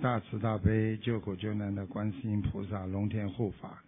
[0.00, 3.82] 大慈大悲救苦救难的观世音菩萨龙天护法，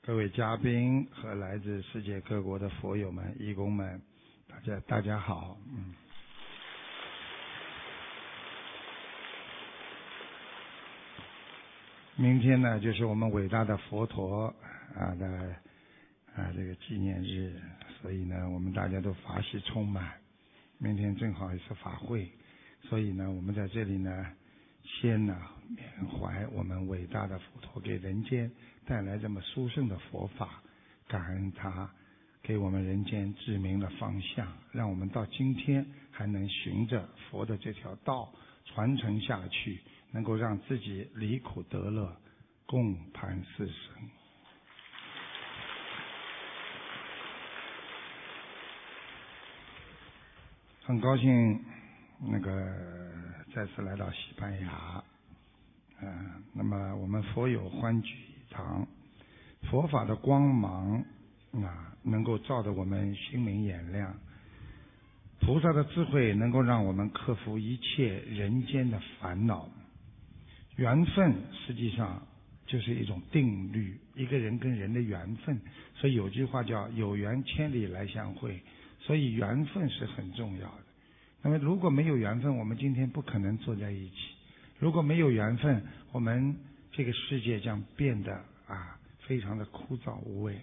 [0.00, 4.00] 各位嘉宾和来自世界各国的佛友们、义工们，
[4.48, 5.94] 大家大家好，嗯。
[12.16, 14.46] 明天呢，就是我们伟大的佛陀
[14.98, 15.54] 啊的
[16.34, 17.60] 啊这个纪念日，
[18.00, 20.14] 所以呢，我们大家都法喜充满。
[20.78, 22.26] 明天正好也是法会，
[22.88, 24.26] 所以呢，我们在这里呢，
[24.86, 25.36] 先呢
[25.68, 28.50] 缅怀我们伟大的佛陀给人间
[28.86, 30.62] 带来这么殊胜的佛法，
[31.08, 31.90] 感恩他
[32.42, 38.32] 给我们人间指明了方向，让我们到今天还能循着佛的这条道
[38.64, 39.80] 传承下去。
[40.12, 42.16] 能够让自己离苦得乐，
[42.64, 43.74] 共攀四生。
[50.84, 51.64] 很高兴，
[52.20, 53.05] 那个
[53.56, 55.02] 再次来到西班牙，
[56.02, 58.86] 嗯，那么我们佛友欢聚一堂，
[59.62, 61.02] 佛法的光芒
[61.64, 64.14] 啊，能够照得我们心明眼亮，
[65.40, 69.66] 菩萨的智慧能够让我们克服一切人间的烦恼。
[70.74, 71.34] 缘分
[71.66, 72.26] 实际上
[72.66, 75.58] 就是一种定律，一个人跟人的缘分。
[75.94, 78.62] 所以有句话叫“有缘千里来相会”，
[79.00, 80.85] 所以缘分是很重要的。
[81.46, 84.16] 那么如果没有缘分，我们今天不可能坐在一起；
[84.80, 85.80] 如果没有缘分，
[86.10, 86.56] 我们
[86.90, 88.34] 这个世界将变得
[88.66, 90.60] 啊非常的枯燥无味。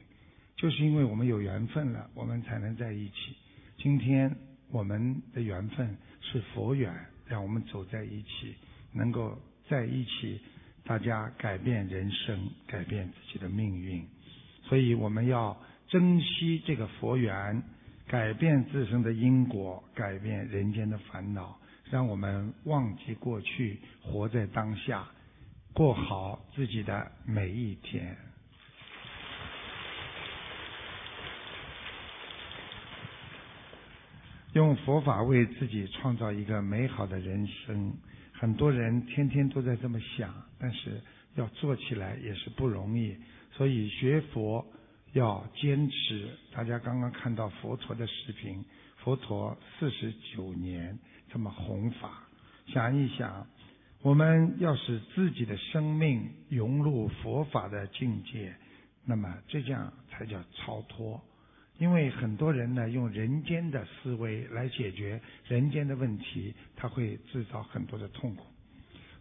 [0.57, 3.13] 就是因为我们有缘分了，我们才能在一起。
[3.77, 4.35] 今天
[4.71, 6.93] 我们的缘分是佛缘，
[7.25, 8.53] 让我们走在一起，
[8.91, 9.39] 能够。
[9.69, 10.41] 在一起，
[10.83, 14.05] 大家改变人生，改变自己的命运。
[14.63, 17.63] 所以我们要珍惜这个佛缘，
[18.07, 21.57] 改变自身的因果，改变人间的烦恼，
[21.89, 25.07] 让我们忘记过去，活在当下，
[25.73, 28.15] 过好自己的每一天。
[34.53, 37.91] 用佛法为自己创造一个美好的人生。
[38.33, 41.01] 很多人天天都在这么想，但是
[41.33, 43.17] 要做起来也是不容易。
[43.51, 44.63] 所以学佛
[45.13, 46.29] 要坚持。
[46.51, 48.63] 大家刚刚看到佛陀的视频，
[48.97, 50.97] 佛陀四十九年
[51.31, 52.23] 这么弘法，
[52.67, 53.47] 想一想，
[54.01, 58.55] 我们要使自己的生命融入佛法的境界，
[59.05, 61.21] 那么这样才叫超脱。
[61.79, 68.45] 因为很多人呢，用人间的思维来解决人间的问题，他会制造很多的痛苦。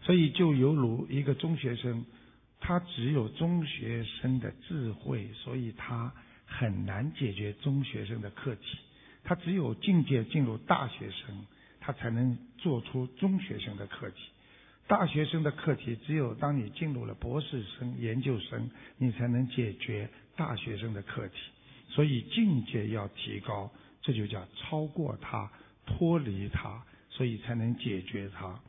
[0.02, 2.04] 所以就犹如一个中学生，
[2.64, 6.12] 他只有中学生的智慧，所以他
[6.46, 8.78] 很难解决中学生的课题。
[9.24, 11.44] 他只有境界进入大学生，
[11.80, 14.16] 他才能做出中学生的课题。
[14.86, 21.34] 大学生的课题，只有当你进入了博士生、研究生，你才能解决大学生的课题。
[21.88, 23.72] 所以境界要提高，
[24.02, 25.50] 这就叫超过他、
[25.84, 26.80] 脱离他，
[27.10, 28.60] 所以才能解决他。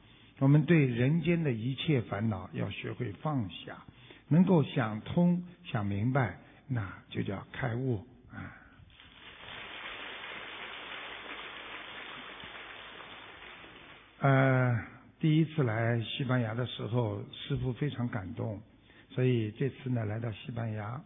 [0.43, 3.81] 我们对人间的一切烦恼要学会放下，
[4.27, 6.37] 能够想通、想明白，
[6.67, 8.51] 那就叫开悟啊。
[14.19, 14.85] 呃，
[15.17, 18.61] 第一次来西班牙的时候，师傅非常感动，
[19.11, 21.01] 所以这次呢，来到西班牙。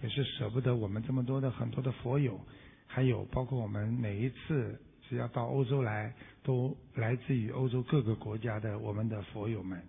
[0.00, 2.40] 也是舍不得我们这么多的很多的佛友，
[2.86, 6.12] 还有包括我们每一次只要到欧洲来，
[6.42, 9.80] 都来自于欧洲各个国家的我们的佛友们，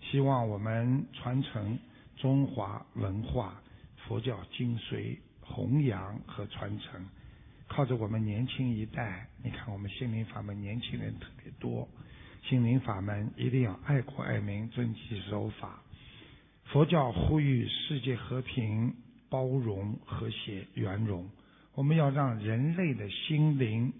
[0.00, 1.78] 希望我们传承
[2.16, 3.60] 中华文化、
[4.06, 7.04] 佛教精髓，弘扬和传承，
[7.68, 11.88] 靠着我们年轻一代，你看我们心灵法门年轻人特别多，
[12.48, 15.82] 心灵法门一定要爱国爱民、遵纪守法，
[16.64, 18.94] 佛教呼吁世界和平。
[19.28, 21.28] 包容、和谐、圆融，
[21.74, 23.92] 我们要让人类的心灵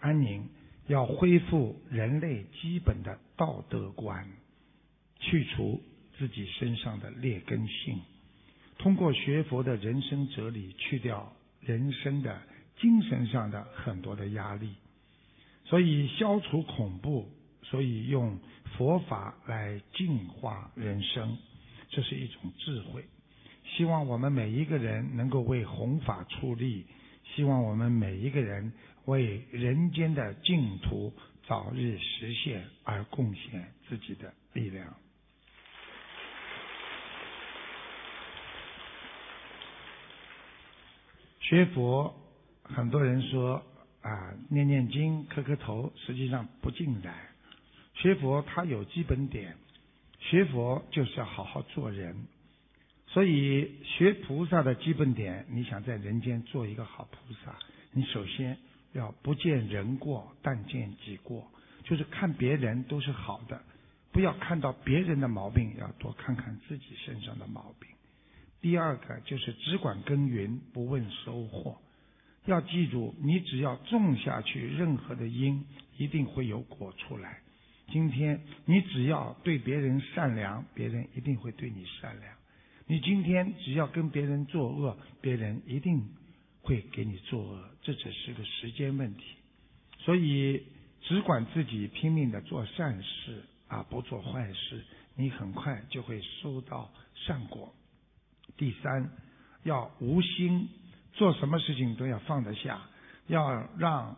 [0.00, 0.46] 安宁，
[0.86, 4.26] 要恢复人类基本的道德观，
[5.20, 5.82] 去除
[6.16, 8.00] 自己身上的劣根性，
[8.78, 12.40] 通过学佛的人生哲理，去掉人生的
[12.80, 14.70] 精神上的很多的压力，
[15.64, 17.28] 所以消除恐怖，
[17.62, 18.38] 所以用
[18.76, 21.36] 佛法来净化人生，
[21.90, 23.04] 这是一种智慧。
[23.76, 26.86] 希望我们每一个人能够为弘法出力，
[27.34, 28.72] 希望我们每一个人
[29.08, 31.14] 为人间的净土
[31.46, 34.94] 早日实现而贡献自己的力量。
[41.40, 42.14] 学佛，
[42.62, 43.64] 很多人说
[44.02, 47.14] 啊，念念经、磕磕头，实际上不尽然。
[47.94, 49.56] 学佛它有基本点，
[50.20, 52.26] 学佛就是要好好做人，
[53.06, 57.58] 所以学菩萨的基本点，你想在人间做一个好菩萨，
[57.92, 58.58] 你首先
[58.92, 61.46] 要不见人过，但见己过，
[61.84, 63.60] 就是看别人都是好的，
[64.12, 67.88] 不要看到别人的毛病，要多看看自己身上的毛病。
[68.60, 71.78] 第二个就是只管耕耘，不问收获。
[72.46, 75.64] 要记住，你只要种下去，任何的因
[75.96, 77.40] 一定会有果出来。
[77.90, 82.32] 今天你只要对别人善良，别人一定会对你善良。
[82.86, 86.02] 你今天只要跟别人作恶，别人一定
[86.68, 87.64] 会给你作恶。
[87.80, 89.24] 这只是个时间问题。
[90.00, 90.62] 所以
[91.00, 94.84] 只管自己拼命的做善事啊，不做坏事，
[95.16, 97.72] 你很快就会收到善果。
[98.58, 99.10] 第三，
[99.64, 100.68] 要无心。
[101.14, 102.80] 做什么事情都要放得下，
[103.26, 104.16] 要让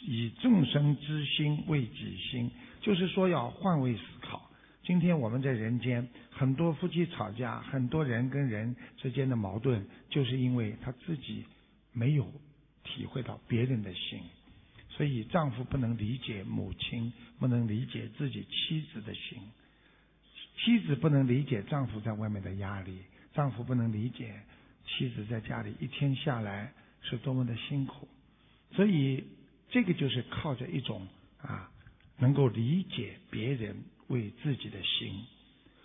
[0.00, 2.50] 以众生之心为己心，
[2.80, 4.50] 就是说要换位思考。
[4.82, 11.44] 今天我们在人间，很多夫妻吵架，很多人跟人之间的矛盾，就是因为他自己
[11.92, 12.32] 没有
[12.84, 14.20] 体会到别人的心。
[14.88, 19.38] 所以丈夫不能理解母亲，不能理解自己妻子的心；
[20.56, 22.98] 妻子不能理解丈夫在外面的压力，
[23.32, 24.42] 丈夫不能理解。
[24.86, 28.08] 妻子在家里一天下来是多么的辛苦，
[28.74, 29.24] 所以
[29.70, 31.06] 这个就是靠着一种
[31.40, 31.70] 啊，
[32.18, 35.24] 能够理解别人为自己的心。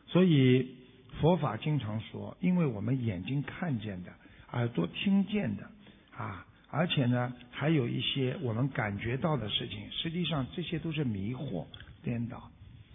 [0.08, 0.76] 所以
[1.22, 4.12] 佛法经常说，因为我们眼睛看见的，
[4.52, 5.70] 耳朵听见的
[6.18, 11.66] 啊，而且呢还有一些我们感觉到的事情，实际上这些都是迷惑
[12.04, 12.50] 颠倒。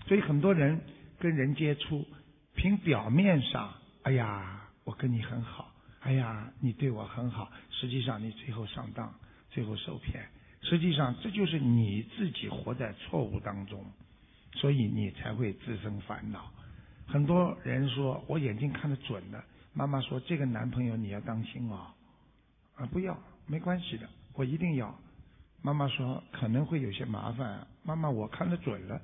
[0.06, 0.81] 所以很多人
[1.19, 2.06] 跟人接触，
[2.55, 3.72] 凭表面上，
[4.02, 5.72] 哎呀，我跟你很好。
[6.00, 9.14] 哎呀，你对我很好，实际上你最后上当，
[9.50, 10.25] 最后受骗。
[10.62, 13.84] 实际上这就是你自己活在错误当中，
[14.55, 16.50] 所以你才会自生烦恼。
[17.06, 19.44] 很多人说我眼睛看得准的，
[19.75, 21.87] 妈妈说这个男朋友你要当心哦，
[22.81, 23.17] 啊不要，
[23.47, 24.99] 没关系的，我一定要。
[25.62, 29.00] 妈妈说可能会有些麻烦，妈妈我看得准了，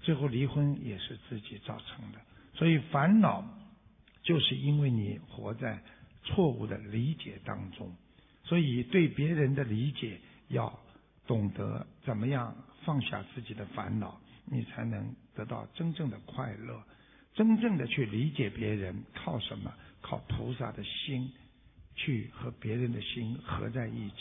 [0.00, 2.18] 最后离婚也是自己造成的。
[2.54, 3.44] 所以烦恼
[4.22, 5.80] 就是因为你活在。
[6.22, 7.90] 错误的理解当中，
[8.44, 10.78] 所以对别人的理解要
[11.26, 16.84] 懂得怎么样放下自己的烦恼，你才能得到真正的快乐。
[17.32, 19.72] 真正的去理解别人，靠什么？
[20.02, 21.32] 靠菩萨的心
[21.94, 24.16] 去和别人的心合在一起。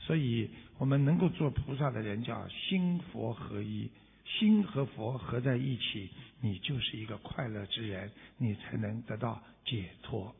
[0.00, 3.90] 所以我们能够做菩萨的人，叫心佛合一，
[4.24, 6.08] 心和佛合在一起，
[6.40, 10.34] 你就是一个快乐之人，你才能得到解脱。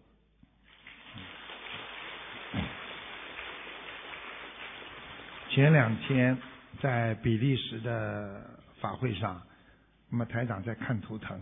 [5.50, 6.38] 前两天
[6.80, 9.42] 在比利时的法会上，
[10.08, 11.38] 那么台长在看图腾，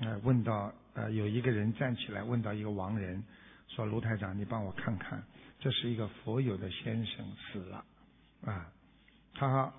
[0.00, 3.22] 呃，问到呃有一个人站起来问到一个亡人，
[3.68, 5.22] 说卢台长，你帮我看看，
[5.60, 7.84] 这是一个佛友的先生死了，
[8.44, 8.72] 啊，
[9.34, 9.72] 他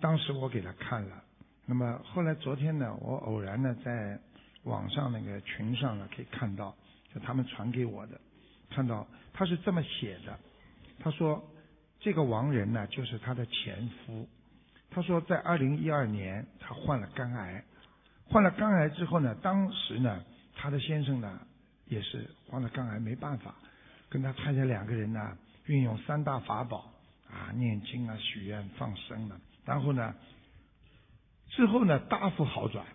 [0.00, 1.24] 当时我给他看了，
[1.66, 4.20] 那么后来昨天呢，我偶然呢在
[4.64, 6.74] 网上那个群上呢可以看到，
[7.14, 8.20] 就他们传给我的，
[8.68, 10.38] 看到他是这么写的，
[10.98, 11.42] 他说。
[12.02, 14.26] 这个亡人呢，就是他的前夫。
[14.88, 17.62] 他说，在二零一二年，他患了肝癌。
[18.24, 20.24] 患了肝癌之后呢，当时呢，
[20.56, 21.38] 他的先生呢，
[21.90, 23.54] 也是患了肝癌，没办法，
[24.08, 26.90] 跟他太太两个人呢，运用三大法宝
[27.28, 29.38] 啊，念经啊，许愿放生了。
[29.66, 30.14] 然后呢，
[31.48, 32.86] 之后呢，大幅好转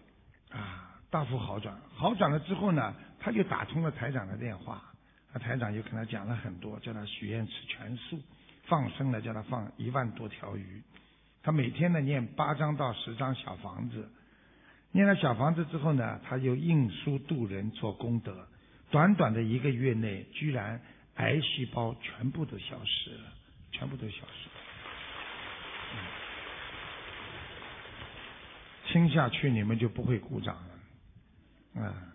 [0.50, 1.78] 啊，大幅好转。
[1.94, 4.82] 好转了之后呢，他就打通了台长的电话，
[5.34, 8.20] 那台长就跟他讲了很多，叫他许愿吃全素。
[8.68, 10.82] 放生了，叫他放一万多条鱼。
[11.44, 14.10] 他每天呢念八张到十张小房子，
[14.92, 18.48] 念了小房子之后呢，他就印书度人做功德。
[18.92, 20.82] 短短的一个月内，居然
[21.16, 23.34] 癌细胞全部都消失了，
[23.72, 24.56] 全部都消失了。
[28.88, 31.84] 听下去你们就不会鼓掌了。
[31.84, 32.14] 啊，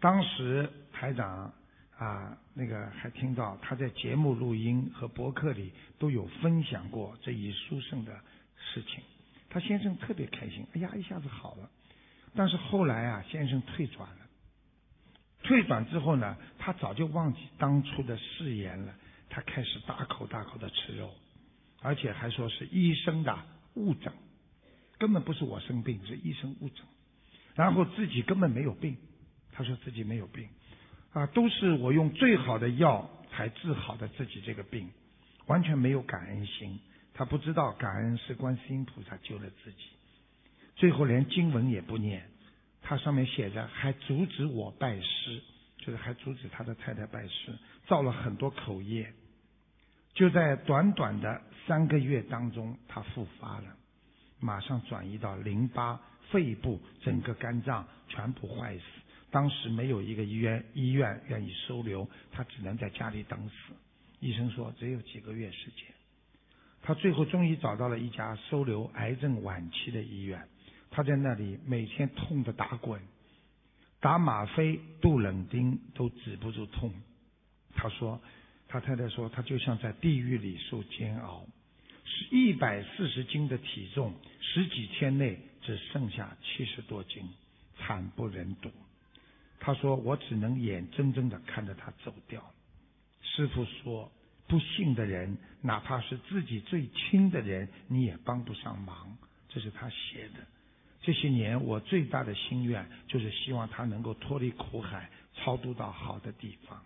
[0.00, 1.52] 当时台长。
[1.98, 8.12] 啊，那个还听到他在节目录音和博客里都有分享过这一殊胜的
[8.56, 9.04] 事情，
[9.48, 11.70] 他先生特别开心，哎呀，一下子好了。
[12.34, 14.21] 但是后来啊，先生退转了，
[15.42, 18.94] 退转之后呢，他早就忘记当初的誓言了，
[19.28, 21.10] 他开始大口大口的吃肉，
[21.80, 23.38] 而且还说是医生的
[23.74, 24.12] 误诊，
[24.98, 26.84] 根本不是我生病，是医生误诊，
[27.54, 28.96] 然后自己根本没有病，
[29.52, 30.48] 他说自己没有病。
[31.12, 34.88] 啊，都是我用最好的药才治好的自己这个病，
[35.44, 36.80] 完全没有感恩心。
[37.12, 39.78] 他不知道感恩是观世音菩萨救了自己，
[40.74, 42.26] 最后连经文也不念，
[42.82, 45.40] 他上面写着还阻止我拜师，
[45.78, 49.12] 就是还阻止他的太太拜师，造了很多口业。
[50.14, 53.76] 就在短短的三个月当中，他复发了，
[54.40, 55.98] 马上转移到淋巴、
[56.30, 58.84] 肺部，整个肝脏全部坏死。
[59.30, 63.74] 当时没有一个医院医院愿意收留他，只能在家里等死。
[64.20, 65.86] 医生说只有几个月时间。
[66.82, 70.46] 他最后终于找到了一家收留癌症晚期的医院，
[70.92, 73.00] 他在那里每天痛得打滚，
[73.98, 76.92] 打吗啡、杜冷丁都止不住痛。
[77.74, 78.20] 他说。
[78.68, 81.44] 他太太说：“他就像在地狱里受煎熬，
[82.06, 87.22] 是一百四十斤的体重，十几天内只剩下七十多斤，
[87.76, 88.70] 惨不忍睹。”
[89.60, 92.42] 他说：“我只能眼睁睁的看着他走掉。”
[93.20, 94.10] 师傅说
[94.48, 99.18] ：“不幸的人，哪怕是自己最亲的人，你也帮不上忙。”
[99.52, 100.40] 这是他写的。
[101.02, 106.80] 这些年，我最大的心愿就是希望他能够脱离苦海，超度到好的地方。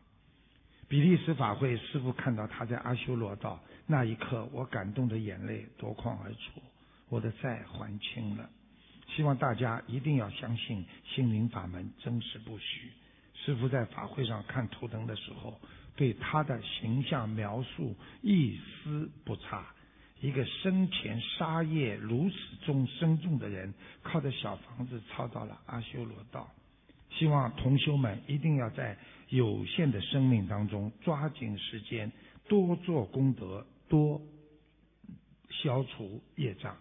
[0.89, 6.63] 比利时法会师傅看到他在阿修罗道那一刻，我感动的眼泪夺眶而出，
[7.09, 8.49] 我的债还清了。
[9.15, 12.91] 希望大家一定要相信心灵法门真实不虚。
[13.35, 15.61] 师傅在法会上看图腾的时候，
[15.95, 19.67] 对他的形象描述一丝不差。
[20.21, 26.51] 一个生前杀业如此重深重的人，靠着小房子抄到了阿修罗道。
[27.11, 28.97] 希望同修们一定要在。
[29.29, 32.13] 有限的生命当中，抓紧时间，
[32.47, 34.23] 多做功德，多
[35.51, 36.77] 消除业障。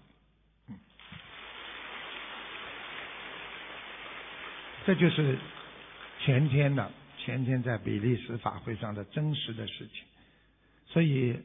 [4.85, 5.39] 这就是
[6.23, 10.03] 前天的前天在比利时法会上的真实的事情。
[10.85, 11.39] 所以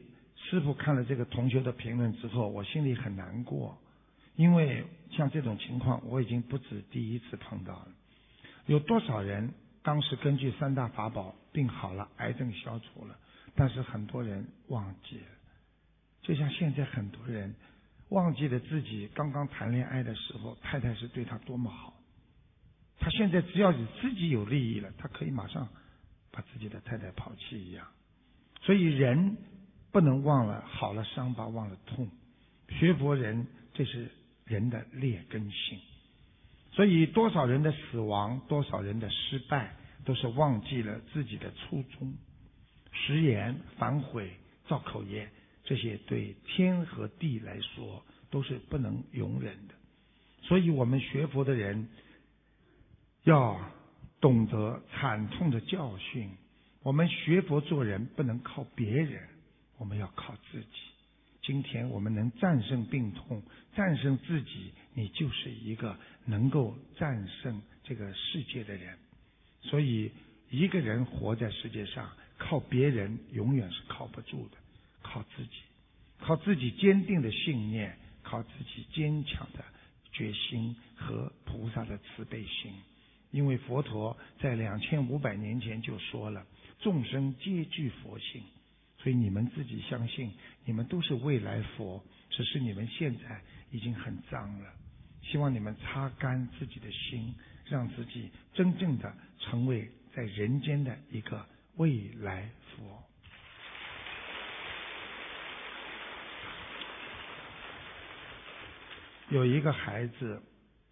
[0.51, 3.77] 师傅看了这个同学的评论之后，我心里很难过，
[4.35, 7.87] 因为像这种情况我已经不止第一次碰到了。
[8.65, 9.53] 有多少人？
[9.81, 13.17] 当时根据三大法宝病好了，癌症消除了，
[13.55, 15.25] 但是很多人忘记了，
[16.21, 17.55] 就像现在很多人
[18.09, 21.93] 忘记了自己刚刚谈恋爱的时候，太太是对他多么好。
[22.99, 25.69] 他现在只要你自己有利益了，他可以马上
[26.29, 27.87] 把自己的太太抛弃一样。
[28.61, 29.37] 所以人
[29.91, 32.09] 不能忘了好了伤疤忘了痛，
[32.69, 34.09] 学佛人这是
[34.45, 35.79] 人的劣根性。
[36.73, 42.13] 所以，多少人的死亡，多少人的失败，都是忘记了自己的初衷。
[42.93, 44.31] 食言、反悔、
[44.67, 45.29] 造口业，
[45.63, 49.73] 这些对天和地来说都是不能容忍的。
[50.43, 51.89] 所以我们学佛的人
[53.23, 53.59] 要
[54.21, 56.29] 懂得惨痛的教训。
[56.83, 59.21] 我们学佛做人不能靠别人，
[59.81, 60.67] 我们要靠自己。
[61.41, 63.41] 今天我们能战胜病痛，
[63.75, 68.95] 战胜自己，你就是一个能够战胜这个世界的人。
[69.63, 70.11] 所以，
[70.51, 74.57] 一个人活在世界上，靠别人永远是靠不住的，
[75.01, 75.63] 靠自己，
[76.19, 79.65] 靠自己坚定的信念，靠自己坚强的
[80.11, 82.71] 决心和菩萨的慈悲心。
[83.31, 86.45] 因为佛陀在两千五百年前就说了，
[86.79, 88.43] 众生皆具佛性。
[89.01, 90.31] 所以你们自己相信，
[90.63, 93.41] 你们都是未来佛，只是你们现在
[93.71, 94.69] 已经很脏了。
[95.23, 97.33] 希望你们擦干自己的心，
[97.65, 101.43] 让自己真正的成为在人间的一个
[101.77, 103.03] 未来佛。
[109.29, 110.43] 有一个孩子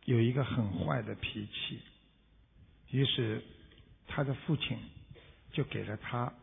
[0.05, 1.79] 有一个很坏的脾气，
[2.89, 3.43] 于是
[4.07, 4.79] 他的父亲
[5.51, 6.33] 就给了他。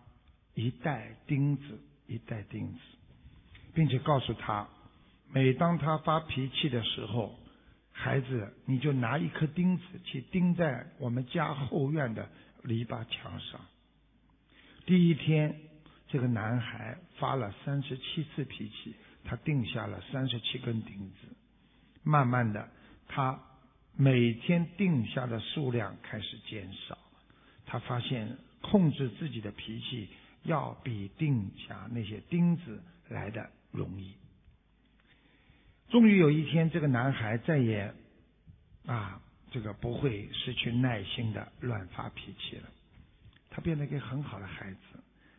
[0.56, 2.78] 一袋钉子，一袋钉子，
[3.74, 4.66] 并且告诉他，
[5.30, 7.38] 每当他发脾气的时候，
[7.92, 12.30] 孩子，你就拿一颗钉子去钉在我们家后院的
[12.62, 13.60] 篱笆墙上。
[14.86, 15.60] 第一天，
[16.08, 18.94] 这个男孩发了三十七次脾气，
[19.24, 21.36] 他定下了三十七根钉子。
[22.02, 22.66] 慢慢的，
[23.08, 23.38] 他
[23.94, 26.96] 每天定下的数量开始减少。
[27.66, 30.08] 他发现控制自己的脾气。
[30.46, 34.14] 要比定下那些钉子来的容易。
[35.88, 37.94] 终于有一天，这个男孩再也
[38.86, 39.20] 啊，
[39.52, 42.68] 这个不会失去耐心的乱发脾气了。
[43.50, 44.78] 他变得一个很好的孩子。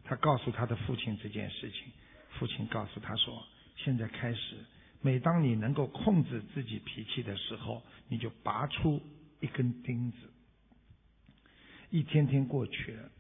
[0.03, 1.91] 他告诉他的父亲这件事情，
[2.39, 3.45] 父亲告诉他说
[3.75, 4.55] ：“现在开始，
[5.01, 9.01] 每当你能够控制自己脾气的时候，你就拔出
[9.41, 10.17] 一根钉子。”
[11.91, 13.11] 一天天过去了，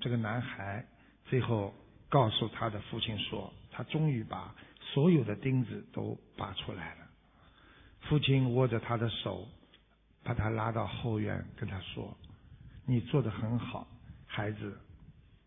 [0.00, 0.86] 这个男孩。
[1.30, 1.72] 最后
[2.08, 7.06] 告诉他的父亲说：“他终于把所有的钉子都拔出来了。”
[8.02, 9.46] 父亲握着他的手，
[10.24, 12.16] 把他拉到后院，跟他说
[12.84, 13.86] ：“你做的很好，
[14.26, 14.76] 孩子，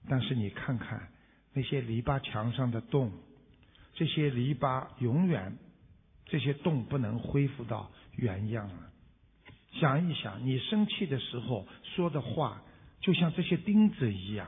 [0.08, 1.10] 但是你看看
[1.52, 3.12] 那些篱笆墙上的洞，
[3.94, 5.58] 这些篱笆永远，
[6.28, 8.90] 这些洞不能恢复到原样了。
[9.74, 12.64] 想一想，你生气的时候说的话，
[13.02, 14.48] 就像这些钉子一样，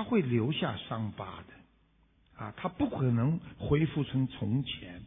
[0.00, 5.02] 它会留下伤疤的，啊，它不可能恢复成从前。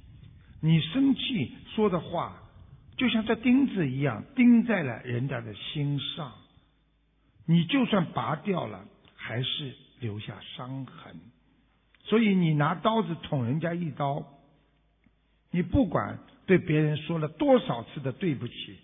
[0.62, 2.40] 你生气说的话。”
[2.96, 6.32] 就像这钉子一样钉在了人家的心上，
[7.48, 8.86] 你就算拔掉了，
[9.16, 11.20] 还是留下伤痕。
[12.04, 14.24] 所以你拿刀子捅人家一刀，
[15.50, 18.78] 你不管对别人说了多少次的对不起，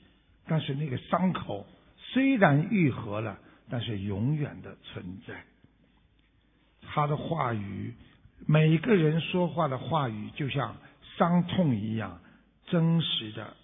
[0.47, 3.37] 但是那个伤口虽然愈合了，
[3.69, 5.45] 但是永远的存在。
[6.91, 7.93] 他的话语，
[8.45, 10.75] 每个人说话的话语，就像
[11.17, 12.19] 伤痛一样
[12.67, 13.55] 真实的。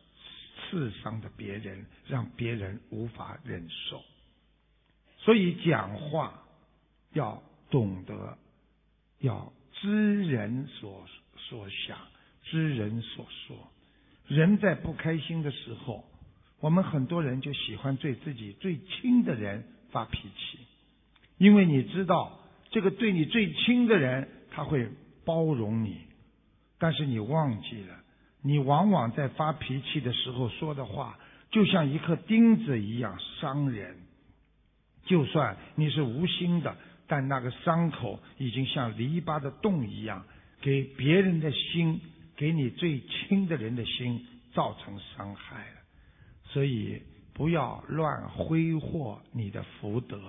[0.67, 4.01] 刺伤着别人，让别人无法忍受。
[5.19, 6.43] 所以讲话
[7.13, 8.37] 要懂得，
[9.19, 11.05] 要知人所
[11.37, 11.97] 所想，
[12.43, 13.55] 知人所说。
[14.27, 16.03] 人在不开心的时候，
[16.59, 20.59] 我们很多人就喜欢对自己最亲的人发脾气，
[21.37, 22.39] 因为你知道，
[22.75, 24.89] 这个对你最亲的人他会
[25.23, 25.95] 包容你，
[26.77, 27.95] 但是你忘记了。
[28.41, 31.17] 你往往在发脾气的时候说的话，
[31.51, 33.95] 就像一颗钉子一样伤人。
[35.05, 36.75] 就算你是无心的，
[37.07, 40.25] 但那个伤口已经像篱笆的洞一样，
[40.59, 42.01] 给别人的心，
[42.35, 45.77] 给你最亲的人的心造成伤害了。
[46.43, 47.01] 所以
[47.33, 50.19] 不要乱挥霍你的福德，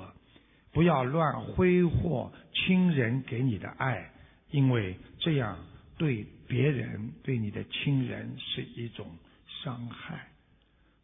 [0.76, 4.12] 不要乱挥霍亲人给你的爱，
[4.50, 5.56] 因为这样
[5.96, 6.26] 对。
[6.48, 9.04] 别人对你的亲人是一种
[9.64, 10.28] 伤害，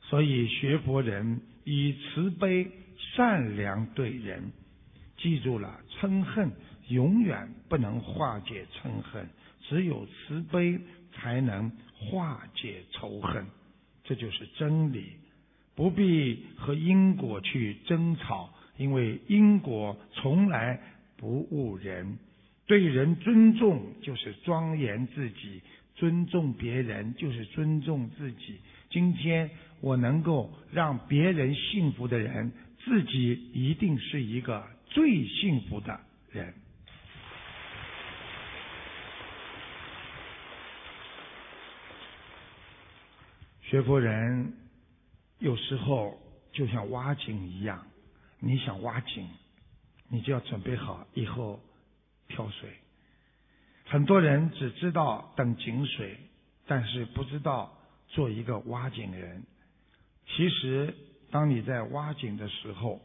[0.03, 4.53] 所以学佛人以慈悲善良对人，
[5.17, 6.53] 记住了，嗔恨
[6.91, 9.29] 永远不能化解嗔恨，
[9.69, 10.79] 只有慈悲
[11.13, 13.45] 才能化解仇恨，
[14.05, 15.07] 这就是真理。
[15.75, 20.81] 不必和因果去争吵，因为因果从来
[21.17, 22.19] 不误人。
[22.67, 25.61] 对人尊重就是庄严自己，
[25.95, 28.59] 尊重别人就是尊重自己。
[28.89, 32.53] 今天我能够让别人幸福的人，
[32.85, 36.55] 自己一定是一个最幸福的人。
[43.61, 44.53] 学佛人
[45.39, 46.21] 有时候
[46.53, 47.87] 就像挖井一样，
[48.43, 49.27] 你想挖井，
[50.09, 51.61] 你就要准备好以后。
[52.29, 52.71] 挑水，
[53.85, 56.17] 很多人只知道等井水，
[56.67, 57.77] 但是不知道
[58.09, 59.43] 做一个挖井人。
[60.27, 60.95] 其实，
[61.31, 63.03] 当你在挖井的时候，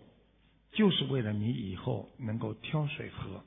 [0.72, 3.44] 就是为了你以后能够挑水喝。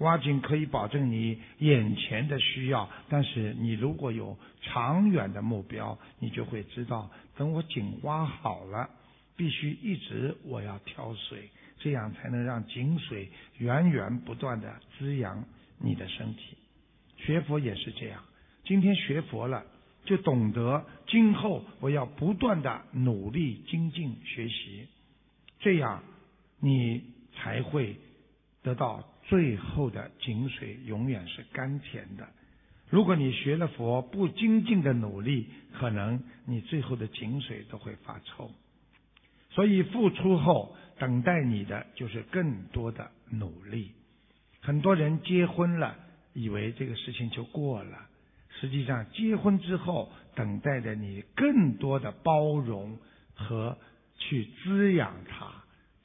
[0.00, 8.90] 挖井可以保证你眼前的需要，但是你如果有长远的目标，你就会知道，等我井挖好了，
[9.40, 11.48] 必须一直我要挑水。
[11.82, 15.42] 这样才能让井水源源不断的滋养
[15.78, 16.58] 你的身体。
[17.16, 18.22] 学佛也是这样，
[18.66, 19.64] 今天学佛了，
[20.04, 24.88] 就懂得今后我要不断的努力精进学习，
[25.60, 26.02] 这样
[26.58, 27.02] 你
[27.34, 27.96] 才会
[28.62, 32.28] 得到最后的井水永远是甘甜的。
[32.90, 38.50] 如果你学了佛不精进的努力，可能你最后的井水都会发臭。
[39.50, 40.76] 所以付出后。
[40.98, 43.92] 等待你的就是更多的努力。
[44.60, 45.96] 很多人结婚了，
[46.34, 48.06] 以为这个事情就过了，
[48.60, 52.98] 实际上结婚之后，等待着你更多的包容
[53.32, 53.78] 和
[54.18, 55.50] 去滋养他。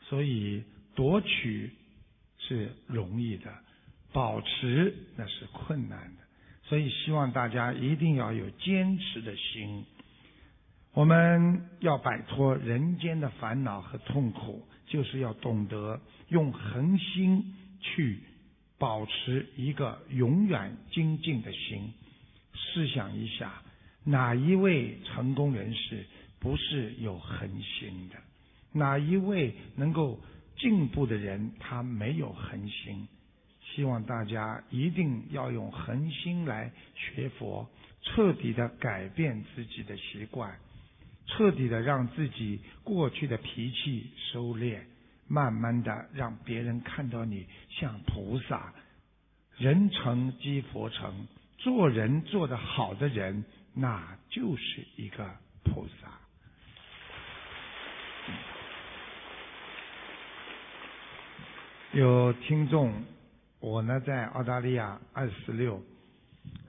[0.03, 0.63] 所以
[0.95, 1.71] 夺取
[2.38, 3.53] 是容易的，
[4.13, 6.23] 保持那是困难的。
[6.63, 9.84] 所以希望大家一定要有坚持的心。
[10.95, 14.67] 我们要摆脱人间的烦恼和痛苦。
[14.88, 18.19] 就是要懂得用恒心去
[18.77, 21.91] 保持一个永远精进的心。
[22.53, 23.63] 试想一下，
[24.03, 26.05] 哪一位成功人士
[26.39, 28.15] 不是有恒心的？
[28.73, 30.19] 哪一位能够
[30.55, 33.08] 进步的人他没有恒心？
[33.63, 37.67] 希望大家一定要用恒心来学佛，
[38.03, 40.55] 彻底的改变自己的习惯。
[41.28, 44.80] 彻底的让自己过去的脾气收敛
[45.28, 48.74] 慢慢的让别人看到你像菩萨。
[49.58, 55.30] 人成即佛成做人做得好的人那就是一个
[55.64, 56.12] 菩萨。
[61.94, 62.94] 有听众
[63.62, 65.82] 我呢在澳大利亚二四六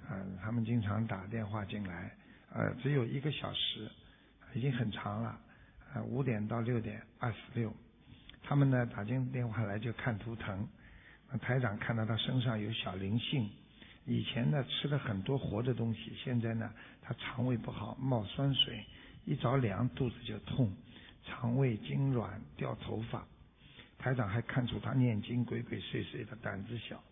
[0.09, 2.13] 嗯他们经常打电话进来
[2.55, 3.91] 呃只有一个小时
[4.57, 5.39] 已经很长了，
[5.93, 7.71] 呃，五点到六点二十六，
[8.43, 10.67] 他们呢打进电话来就看图腾，
[11.43, 13.51] 台长看到他身上有小灵性，
[14.07, 18.83] 以前呢吃了很多活的东西，现在呢他肠胃不好，冒酸水，
[19.27, 20.73] 一着凉肚子就痛，
[21.27, 23.27] 肠胃痉挛，掉头发。
[23.99, 27.03] 台长还看出他念经鬼鬼祟祟的，胆子小，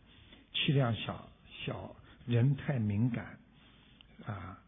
[0.55, 1.29] 气量小，
[1.67, 3.39] 小人太敏感
[4.25, 4.59] 啊。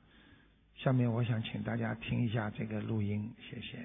[0.87, 3.77] 下面我想请大家听一下这个录音，谢谢。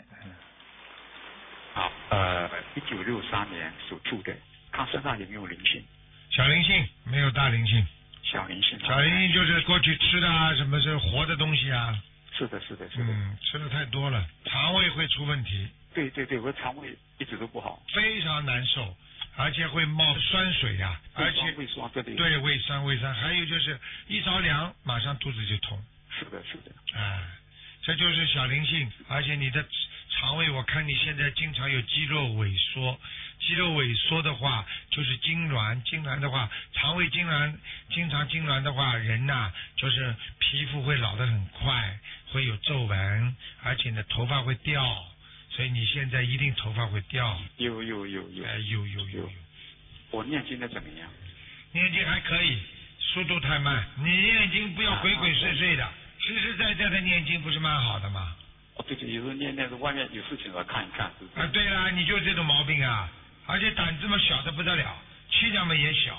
[1.74, 4.32] 好，呃，一九六三年属兔的，
[4.72, 5.84] 他身上有没有灵性？
[6.30, 7.84] 小灵性，没有大灵性。
[8.22, 8.80] 小灵性。
[8.82, 12.00] 小灵性就是过去吃的啊，什么是活的东西啊？
[12.38, 13.06] 是的，是的，是的。
[13.06, 15.68] 嗯，吃的太多了，肠胃会出问题。
[15.96, 18.96] 对对对，我肠胃一直都不好，非常难受，
[19.38, 25.84] 而且会冒酸水呀，而且胃酸对对胃酸胃酸，还有就是一着凉马上肚子就痛。
[26.20, 26.72] 是的，是的。
[26.94, 27.20] 哎，
[27.84, 29.66] 这就是小灵性，而且你的
[30.10, 33.00] 肠胃，我看你现在经常有肌肉萎缩，
[33.40, 37.56] 肌肉萎缩的话就是痉挛，痉挛的话，肠胃痉挛，
[37.90, 45.06] 经常痉挛的话，人呐就是皮肤会老得很快，会有皱纹，而且呢头发会掉。
[45.50, 47.42] 所以你现在一定头发会掉。
[47.58, 48.46] 有有有有。
[48.46, 49.32] 哎，有有有有。
[50.12, 51.10] 我念经的怎么样？
[51.74, 52.58] 念经还可以，
[53.00, 53.86] 速度太慢。
[53.98, 55.90] 你念经不要鬼鬼祟祟的，
[56.22, 58.36] 实实在在的念经不是蛮好的吗？
[58.76, 61.08] 哦，对对，有时候念念是外面有事情了，看一看。
[61.36, 63.10] 啊，对啦，你就这种毛病啊，
[63.48, 64.98] 而且胆子嘛小的不得了，
[65.30, 66.18] 气量嘛也小，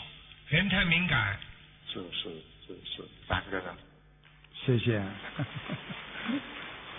[0.49, 1.39] 人太敏感。
[1.89, 2.31] 是是
[2.67, 3.65] 是是，三个人。
[4.53, 5.03] 谢谢。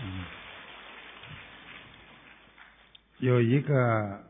[0.01, 0.25] 嗯。
[3.19, 4.21] 有一个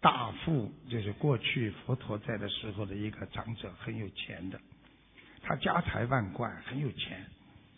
[0.00, 4.60] 大富，就是过去佛陀在的时候的一个长者，很有钱的，
[5.42, 7.24] 他家财万贯，很有钱。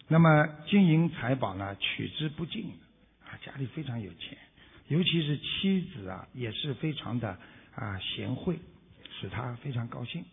[0.08, 2.72] 那么金银财宝呢，取之不尽，
[3.24, 4.38] 啊，家里非常有钱，
[4.88, 7.36] 尤其是妻子啊，也是非常的
[7.74, 8.58] 啊贤惠，
[9.20, 10.24] 使他非常高兴。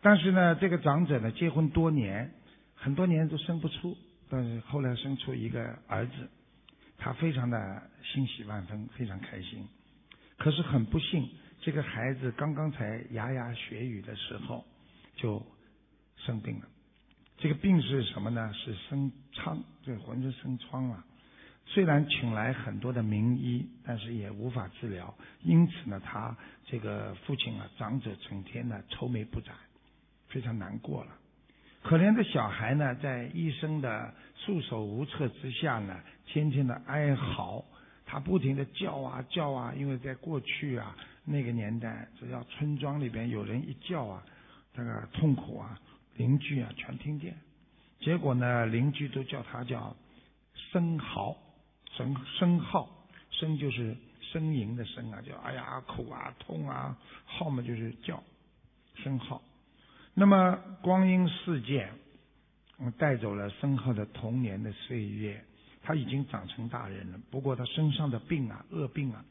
[0.00, 2.32] 但是呢，这个长者呢，结婚多年，
[2.74, 3.96] 很多年都生不出，
[4.28, 6.12] 但是后来生出一个儿子。
[6.96, 9.66] 他非常的欣喜万分，非常开心。
[10.38, 11.28] 可是很不幸，
[11.60, 14.64] 这个孩子刚刚才牙牙学语的时候
[15.16, 15.44] 就
[16.16, 16.68] 生病了。
[17.44, 18.50] 这个病是什么呢？
[18.54, 21.04] 是生疮，这浑身生疮了。
[21.66, 25.14] 虽然请来很多的名医，但是也无法治疗。
[25.42, 29.54] 因此呢，他这个父亲啊，长者整天呢愁眉不展，
[30.28, 31.10] 非常难过了。
[31.82, 36.00] 可怜的小孩呢，在医生的束手无策之下呢。
[36.24, 37.62] 天天的哀嚎，
[38.06, 44.22] 他不停的叫啊叫啊，因为在过去啊那个年代，只要村庄里边有人一叫啊，
[44.72, 45.78] 这个痛苦啊，
[46.16, 47.36] 邻居啊全听见。
[48.00, 49.96] 结果呢，邻居都叫他叫
[50.72, 51.36] 声嚎，
[51.96, 52.88] 声声号，
[53.30, 58.22] 声就是呻吟的呻啊，叫哎呀苦啊痛啊，号嘛就是叫，
[58.96, 59.42] 声号。
[60.14, 61.92] 那么光阴似箭，
[62.98, 65.44] 带走了申浩的童年的岁月。
[65.86, 69.22] 他已经长成大人了，不过他身上的病啊，恶病啊，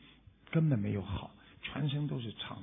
[0.51, 1.31] 根本没有好，
[1.63, 2.61] 全身都是疮。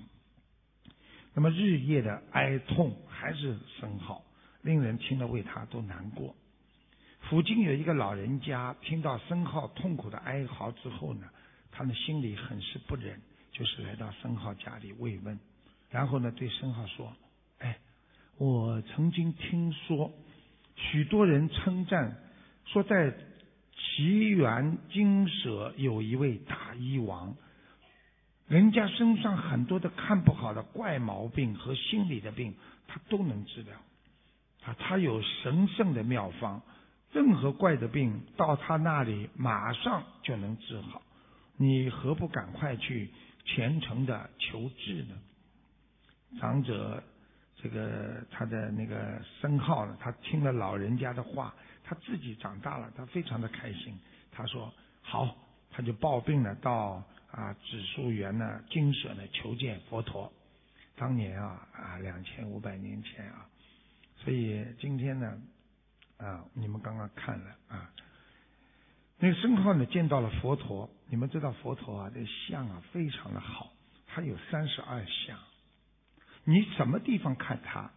[1.35, 4.25] 那么日夜的哀痛还是甚好，
[4.63, 6.35] 令人听了为他都难过。
[7.29, 11.29] 附近有一个老人家，听到申浩痛苦的哀嚎之后呢，
[11.71, 13.21] 他的心里很是不忍，
[13.53, 15.39] 就是来到申浩家里慰问，
[15.91, 17.13] 然后呢对申浩说
[17.61, 17.79] ：“哎，
[18.39, 20.13] 我曾经听说
[20.77, 22.17] 许多人称赞
[22.67, 23.15] 说在。”
[23.97, 27.35] 奇缘金舍有一位大医王，
[28.51, 32.53] 人家身上很多的看不好的怪毛病和心理的病，
[32.89, 33.77] 他都能治疗。
[34.65, 36.61] 啊，他有神圣的妙方，
[37.13, 41.01] 任何怪的病到他那里马上就能治好。
[41.57, 43.11] 你何不赶快去
[43.45, 45.15] 虔诚的求治呢？
[46.41, 47.01] 长者，
[47.57, 49.97] 这个他的那个僧号呢？
[50.01, 51.55] 他听了老人家的话。
[51.83, 53.99] 他自己长大了，他非常的开心。
[54.31, 55.37] 他说：“好，
[55.73, 57.03] 他就抱病了，到
[57.41, 60.31] 啊紫树园呢，金舍呢求见佛陀。
[60.97, 63.49] 当年啊啊两千五百年前啊，
[64.17, 65.41] 所以今天呢
[66.19, 67.91] 啊你们刚刚看了啊，
[69.19, 70.91] 那个僧号呢见到了佛陀。
[71.09, 73.73] 你们知道佛陀啊这相啊非常的好，
[74.07, 75.39] 他有三十二相，
[76.45, 77.91] 你什么地方看他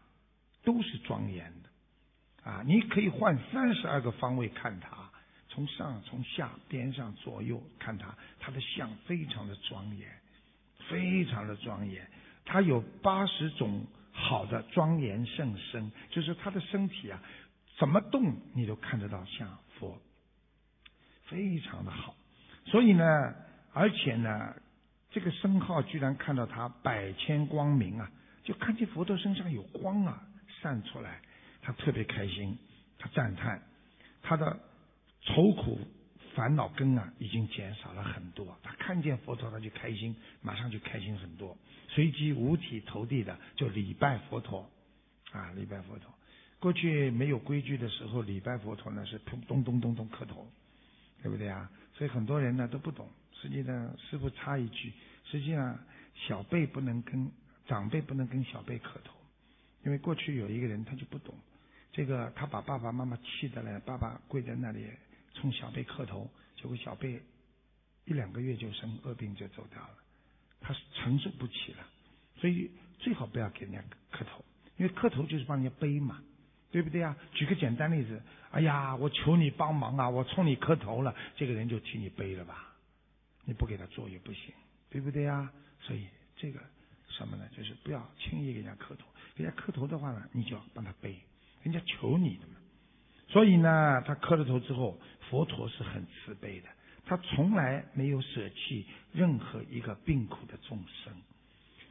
[0.63, 1.69] 都是庄严的。”
[2.49, 5.02] 啊，你可以换三十二个方位看他，
[5.53, 10.09] 从上、从下、边上、左右看他，他的相非常的庄严，
[10.89, 12.07] 非常的庄严。
[12.43, 17.21] 他有八十种好的庄严圣身，就是他的身体啊，
[17.77, 20.01] 怎么动你都看得到像佛，
[21.27, 22.15] 非常的好。
[22.65, 23.05] 所以呢，
[23.73, 24.55] 而且呢，
[25.11, 28.11] 这个僧号居然看到他百千光明啊，
[28.43, 30.23] 就看见佛陀身上有光啊
[30.63, 31.21] 散出来，
[31.61, 32.57] 他特别开心，
[32.97, 33.61] 他赞叹
[34.23, 34.59] 他的
[35.25, 35.79] 愁苦。
[36.36, 38.57] 烦恼根啊，已经减少了很多。
[38.63, 41.55] 他看见佛陀，他就开心，马上就开心很多。
[41.88, 44.67] 随即五体投地的就礼拜佛陀，
[45.31, 46.12] 啊，礼拜佛陀。
[46.59, 50.47] 过去没有规矩的时候，礼拜佛陀呢是咚咚咚咚磕头，
[51.21, 51.69] 对不对啊？
[51.93, 53.07] 所以很多人呢都不懂。
[53.39, 54.91] 实际上，师傅插一句，
[55.29, 55.77] 实际上
[56.15, 57.29] 小辈不能跟
[57.67, 59.13] 长辈不能跟小辈磕头，
[59.86, 61.36] 因为过去有一个人他就不懂，
[61.91, 64.88] 这个他把爸爸妈妈气的嘞，爸爸跪在那里。
[65.34, 67.22] 冲小辈磕头，结果小辈
[68.06, 69.98] 一两个月就生恶病就走掉了，
[70.62, 71.86] 他是承受不起了，
[72.38, 74.43] 所以最好不要给人家磕头，
[74.78, 76.22] 因为磕头就是帮人家背嘛，
[76.72, 77.17] 对不对啊？
[77.34, 82.74] 举个简单例子，哎呀，我求你帮忙啊，我冲你磕头了，这个人就替你背了吧，
[83.46, 84.54] 你不给他做也不行，
[84.89, 85.52] 对不对啊？
[85.82, 86.60] 所以这个
[87.10, 87.48] 什么呢？
[87.56, 91.17] 就是不要轻易给人家磕头，给人家磕头的话呢，你就要帮他背，
[91.63, 92.56] 人家求你的嘛。
[93.27, 94.99] 所以呢，他磕了头之后。
[95.29, 96.67] 佛陀是很慈悲的，
[97.07, 101.12] 他从来没有舍弃任何一个病苦的众生，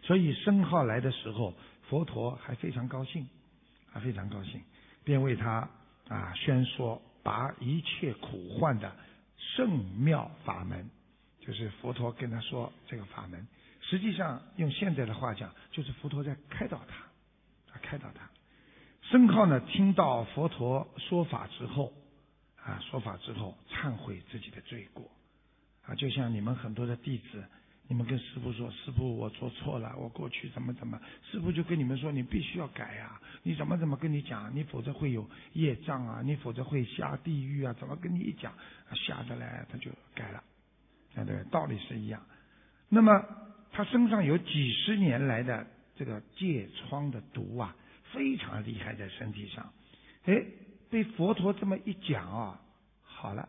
[0.02, 1.52] 所以生号来的时候，
[1.88, 3.26] 佛陀还非常高兴，
[3.90, 4.60] 还非常高兴，
[5.02, 5.68] 便为他
[6.08, 8.94] 啊宣说拔一切苦患的
[9.38, 10.88] 圣妙法门，
[11.40, 13.44] 就是佛陀跟他说这个法门，
[13.80, 18.30] 实际上用现在的话讲，就是佛陀在开导他，啊开导他。
[19.12, 21.92] 僧号呢，听到佛陀说法之后。
[22.64, 25.10] 啊，说法之后忏悔自己的罪过，
[25.84, 27.44] 啊，就像你们很多的弟子，
[27.88, 30.96] 你们跟师傅说，师傅我做错了，我过去怎么怎么，
[31.28, 38.52] 师傅就跟你们说，你必须要改啊，你怎么怎么跟你讲，你否则会有业障啊，你否则会下地狱啊，怎么跟你一讲，
[38.94, 40.40] 下得来他就改了，
[41.16, 41.42] 对对？
[41.50, 42.24] 道理是一样。
[42.88, 43.20] 那么
[43.72, 47.74] 他身上有几十年来的这个疥疮的毒啊，
[48.12, 49.72] 非常厉害在身体上，
[50.24, 50.44] 哎。
[50.92, 52.60] 被佛陀这么一讲啊，
[53.02, 53.48] 好了，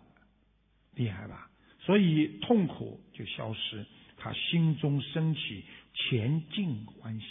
[0.96, 1.50] 厉害吧？
[1.78, 7.26] 所以痛苦就消失，他心中升起前进欢喜。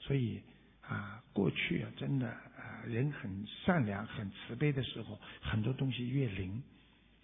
[0.00, 0.42] 所以
[0.82, 6.62] 啊，过去啊，真的啊，人很善良、很慈悲的时候，很多东西越灵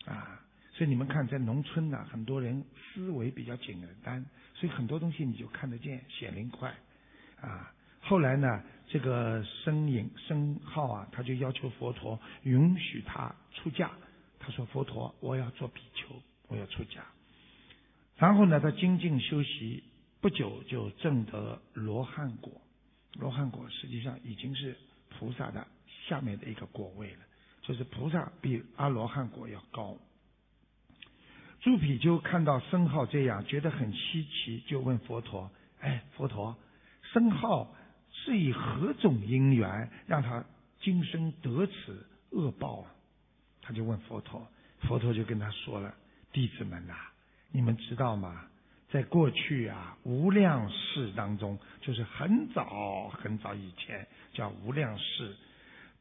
[0.06, 0.40] 啊。
[0.72, 6.74] 所以你们看，在农村呢，很多人思维比较简单，所以很多东西你就看得见，显灵快
[7.38, 7.70] 啊。
[8.06, 13.90] 后来呢，这个僧隐僧号啊，他就要求佛陀允许他出家。
[14.38, 16.14] 他说：“佛陀，我要做比丘，
[16.48, 17.02] 我要出家。”
[18.18, 19.82] 然后呢，他精进修习，
[20.20, 22.52] 不久就证得罗汉果。
[23.14, 24.76] 罗汉果实际上已经是
[25.08, 25.66] 菩萨的
[26.06, 27.20] 下面的一个果位了，
[27.62, 29.96] 就是菩萨比阿罗汉果要高。
[31.62, 36.54] 朱比丘看到僧号这样，觉得很稀奇，就问佛陀：“哎，佛陀，
[37.14, 37.74] 僧号？”
[38.24, 40.42] 是以何种因缘让他
[40.80, 42.90] 今生得此恶报啊？
[43.60, 44.46] 他就问佛陀，
[44.80, 45.94] 佛陀就跟他说了
[46.32, 46.94] ：“弟子们呐，
[47.52, 48.46] 你们知道吗？
[48.90, 55.36] 在过去啊，无量世当中，就是很早很早以前，叫无量世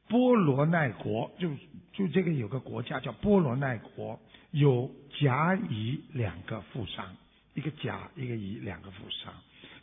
[0.08, 1.50] 波罗奈国，就
[1.92, 4.20] 就这个有个国家叫波罗奈国，
[4.52, 7.16] 有甲乙两个富商，
[7.54, 9.34] 一个甲一个乙两个富商。”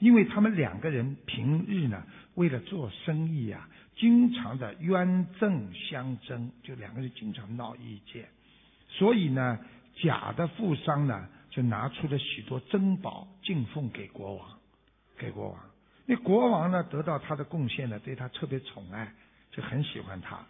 [0.00, 2.02] 因为他们两个人平日呢，
[2.34, 8.28] 为了做生意啊，经常的冤憎相争，就两个人经常闹意见，
[8.88, 9.58] 所以呢，
[10.02, 14.58] 假的富商呢，就拿出了许多珍宝进奉给国王，
[15.18, 15.60] 给国王。
[16.06, 19.12] 那国王呢，得到他的贡献呢，对他特别宠爱，
[19.52, 20.40] 就很喜欢他。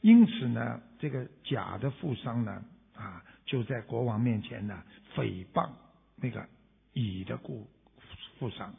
[0.00, 2.64] 因此呢，这个假的富商呢，
[2.96, 4.82] 啊，就在国王面前呢，
[5.14, 5.68] 诽谤
[6.16, 6.44] 那个
[6.92, 7.68] 乙的故。
[8.40, 8.72] 富商，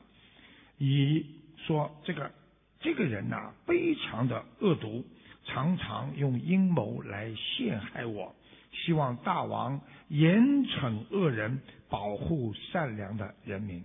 [0.80, 1.24] 以
[1.56, 2.32] 说这个
[2.80, 5.06] 这个人呐，非常的恶毒，
[5.46, 8.36] 常常用阴谋来陷害我。
[8.72, 13.84] 希望大王严惩恶人，保护善良的人民。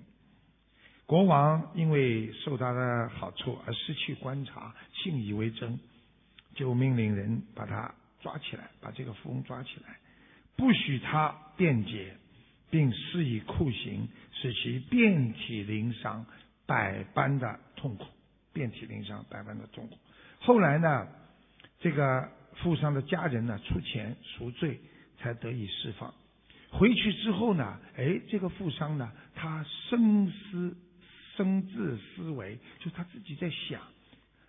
[1.05, 5.79] 国王因为受他的好处而失去观察，信以为真，
[6.55, 9.99] 就命令人把他抓起来，把这个富翁抓起来，
[10.57, 12.17] 不许他辩解。
[12.71, 16.25] 并施以酷刑，使其遍体鳞伤，
[16.67, 18.07] 百般的痛苦，
[18.53, 19.97] 遍体鳞伤，百般的痛苦。
[20.41, 21.07] 后来呢，
[21.81, 24.81] 这个富商的家人呢出钱赎罪，
[25.19, 26.13] 才得以释放。
[26.71, 30.77] 回去之后呢，哎，这个富商呢，他深思
[31.37, 33.81] 生字思维，就他自己在想，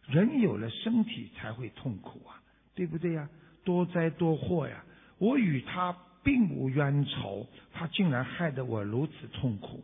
[0.08, 2.42] 人有了身体才会痛苦啊，
[2.74, 3.30] 对不对呀？
[3.64, 4.82] 多灾多祸呀！
[5.18, 5.92] 我与他
[6.28, 9.82] 并无冤仇，他竟然害得我如此痛苦。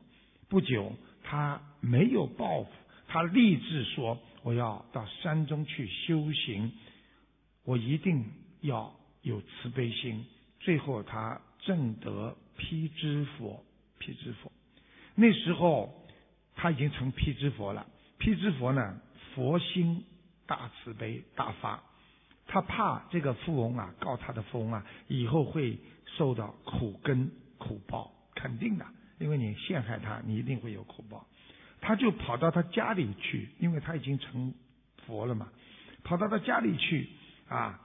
[0.49, 0.91] 不久，
[1.23, 2.69] 他没有报复，
[3.07, 6.73] 他立志说：“我要到山中去修行，
[7.63, 8.25] 我一定
[8.59, 10.25] 要有慈悲心。”
[10.59, 13.63] 最后，他证得辟支佛。
[13.97, 14.51] 辟支佛，
[15.15, 16.05] 那时候
[16.55, 17.87] 他已经成辟支佛了。
[18.17, 18.99] 辟支佛呢，
[19.33, 20.03] 佛心
[20.45, 21.81] 大慈悲大发，
[22.47, 25.79] 他怕这个富翁啊告他的富翁啊，以后会
[26.17, 28.85] 受到苦根苦报，肯定的。
[29.19, 31.25] 因为你陷害他，你一定会有苦报。
[31.79, 34.53] 他就跑到他家里去，因为他已经成
[35.05, 35.47] 佛了嘛，
[36.03, 37.07] 跑到他家里去
[37.47, 37.79] 啊，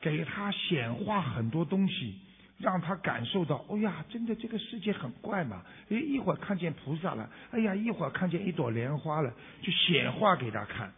[0.00, 2.18] 给他显化很多东西，
[2.58, 5.64] 让他感受到，哦呀，真的这个世界很怪嘛。
[5.88, 10.92] 诶，一会儿看见菩萨了，哎呀，一会儿看见一朵莲花了，就显化给他看。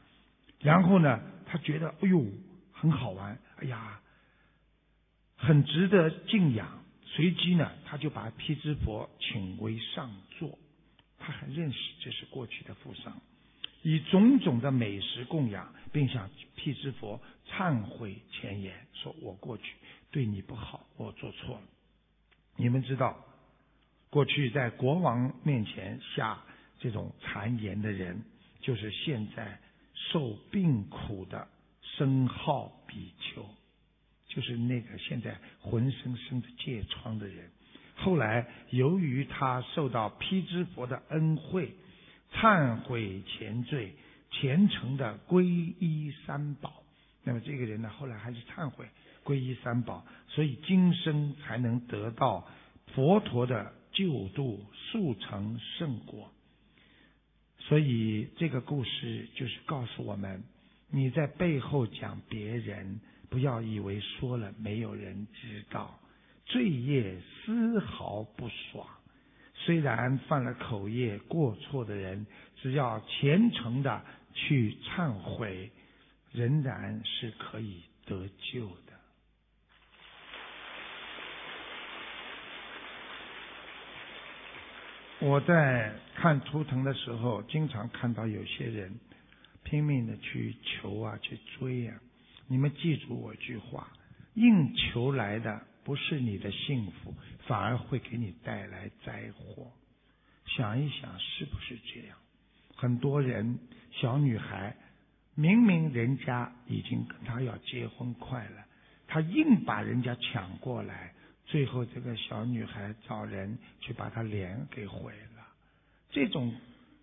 [0.60, 2.24] 然后呢，他觉得，哎呦，
[2.72, 4.00] 很好玩，哎呀，
[5.36, 6.82] 很值得敬仰。
[7.04, 10.58] 随即呢，他就把毗支佛请为上座，
[11.18, 13.20] 他还认识这是过去的富商，
[13.82, 17.18] 以种种的美食供养，并向毗支佛
[17.48, 19.74] 忏悔前言，说我过去
[20.10, 21.62] 对你不好，我做错了。
[22.56, 23.16] 你们知道，
[24.10, 26.42] 过去在国王面前下
[26.78, 28.22] 这种谗言的人，
[28.60, 29.58] 就是现在
[29.94, 31.48] 受病苦的
[31.80, 33.48] 深号比丘。
[34.36, 37.48] 就是那个现在浑身生着疥疮的人，
[37.94, 41.72] 后来由于他受到披支佛的恩惠，
[42.34, 43.94] 忏悔前罪，
[44.30, 46.82] 虔诚的皈依三宝，
[47.24, 48.84] 那么这个人呢，后来还是忏悔
[49.24, 52.46] 皈依三宝，所以今生才能得到
[52.94, 56.30] 佛陀的救度，速成圣果。
[57.58, 60.44] 所以这个故事就是告诉我们，
[60.90, 63.00] 你在背后讲别人。
[63.36, 66.00] 不要以为说了没有人知道，
[66.46, 68.86] 罪业丝毫不爽。
[69.54, 75.70] 虽然犯了口业过错的人，只要虔诚的去忏悔，
[76.32, 78.94] 仍然是可以得救的。
[85.18, 88.98] 我在看图腾的时候，经常看到有些人
[89.62, 92.00] 拼命的去求啊，去追啊。
[92.48, 93.88] 你们记住我一句话：
[94.34, 97.14] 应求来的不是你的幸福，
[97.46, 99.72] 反而会给你带来灾祸。
[100.46, 102.16] 想一想，是不是这样？
[102.74, 103.58] 很多人，
[103.90, 104.76] 小女孩，
[105.34, 108.64] 明明人家已经跟她要结婚快了，
[109.06, 111.14] 她硬把人家抢过来，
[111.46, 115.46] 最后这个小女孩找人去把她脸给毁了。
[116.10, 116.54] 这种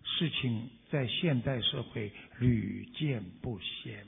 [0.04, 4.06] 事情在现代社会屡见不鲜。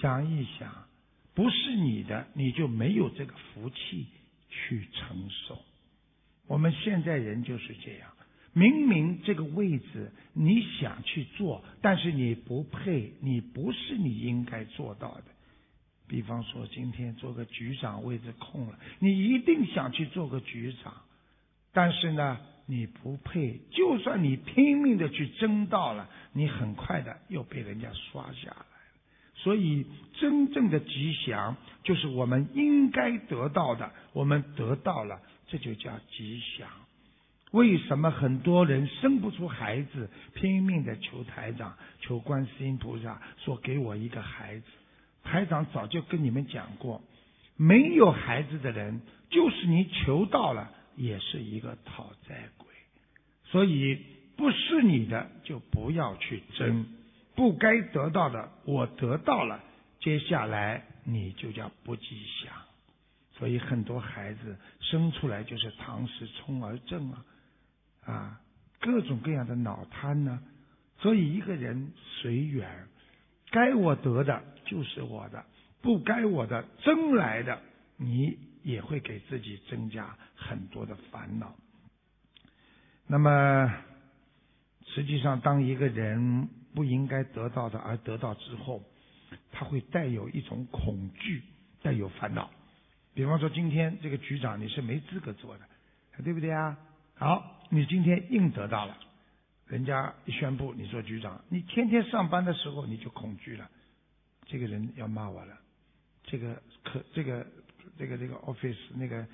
[0.00, 0.86] 想一想，
[1.34, 4.06] 不是你的，你就没有这个福气
[4.48, 5.58] 去承受。
[6.46, 8.10] 我们现在人就是这样，
[8.52, 15.24] 明明这个位置你想去做，但是你不配，你不是你应该做到的。
[16.08, 20.94] 比方说，今天做个局长位置空了，你一定想去做个局长，
[21.72, 23.60] 但是呢，你不配。
[23.72, 28.66] 就算你拼命的去争到了，你很快的又被人家刷下了。
[29.36, 29.86] 所以，
[30.18, 36.68] 真正的吉祥就是我们应该得到的，我们得到了，这就叫吉祥。
[37.52, 44.64] 为什么很多人生不出孩子，拼命的求台长、求观世音菩萨，说给我一个孩子？
[45.22, 47.02] 台长早就跟你们讲过，
[47.56, 52.66] 没有孩子的人，就是你求到了，也是一个讨债鬼。
[53.44, 53.98] 所以，
[54.36, 56.86] 不是你的，就不要去争。
[57.36, 59.62] 不该得到的，我得到了，
[60.00, 62.02] 接下来你就叫不吉
[62.42, 62.50] 祥。
[63.32, 67.24] 所以很多孩子生出来就是唐氏聪儿症啊，
[68.06, 68.40] 啊，
[68.80, 70.42] 各种各样的脑瘫呢。
[70.98, 71.92] 所以一个人
[72.22, 72.88] 随缘，
[73.50, 75.44] 该我得的就是我的，
[75.82, 77.60] 不该我的争来的，
[77.98, 81.54] 你也会给自己增加很多的烦恼。
[83.06, 83.70] 那么，
[84.86, 86.48] 实际上当一个人。
[86.76, 88.82] 不应该得到的，而得到之后，
[89.50, 91.42] 他会带有一种恐惧，
[91.80, 92.50] 带有烦恼。
[93.14, 95.64] 比方说，今天这个局长你是没资格做的，
[96.22, 96.76] 对不对啊？
[97.14, 98.94] 好，你今天硬得到了，
[99.66, 103.70] 人家一宣布你做局长，你天天上班的时候你就恐惧了，
[104.44, 105.58] 这个人要骂我了，
[106.24, 107.46] 这个可这个
[107.96, 109.26] 这个这个 office 那个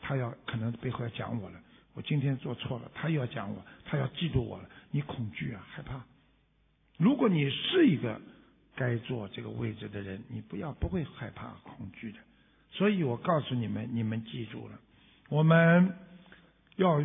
[0.00, 1.58] 他要可能背后要讲我了，
[1.94, 6.04] 我今天做错了，他又要讲我，他要嫉妒我了，你恐惧啊，害怕。
[6.96, 8.20] 如果你是一个
[8.76, 12.18] 该坐这个位置的人，你不要不会害怕恐惧的。
[12.70, 14.78] 所以我告诉你们，你们记住了，
[15.28, 15.94] 我们
[16.76, 17.02] 要，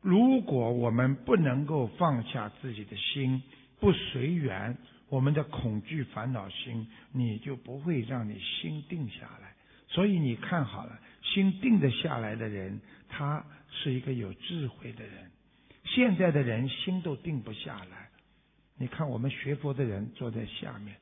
[0.00, 3.42] 如果我们不能够放下自己的心，
[3.80, 4.76] 不随缘，
[5.08, 9.54] 我们的恐惧烦恼心，你就不会让你心定下来。
[9.88, 15.30] 所以你看好了，心定得下来的人，他是一个有智慧的人。
[15.84, 18.03] 现在的人心都定不下来。
[18.76, 20.96] 你看我们学佛的人坐在下面。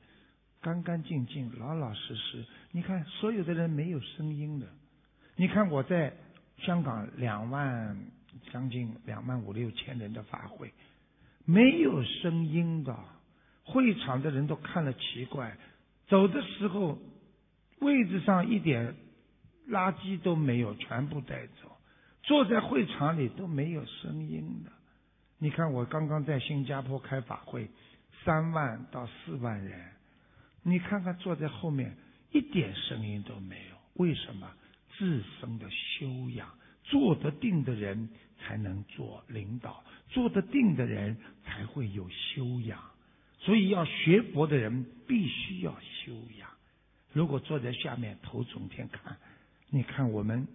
[0.60, 2.46] 干干净净，老老实实。
[2.70, 4.68] 你看，所有的人没有声音的。
[5.34, 6.12] 你看我在
[6.58, 7.98] 香港两万
[8.52, 10.72] 将近两万五六千人的法会，
[11.44, 12.96] 没有声音的，
[13.64, 15.56] 会场的人都看了奇怪。
[16.06, 16.96] 走的时候，
[17.80, 18.94] 位置上一点
[19.68, 21.76] 垃圾都没有，全部带走。
[22.22, 24.70] 坐在会场里都没有声音的。
[25.42, 27.68] 你看我刚刚在新加坡开法会，
[28.24, 29.88] 三万到四万人。
[30.62, 31.96] 你看看坐在后面
[32.30, 34.48] 一点声音都没有，为什么？
[34.96, 36.48] 自身的修养，
[36.84, 42.80] 坐得定的人才能做领导，坐得定的人才会有修养。
[43.40, 46.48] 所以要学佛的人必须要修养。
[47.12, 49.16] 如果坐在下面头整天看，
[49.70, 50.46] 你看我们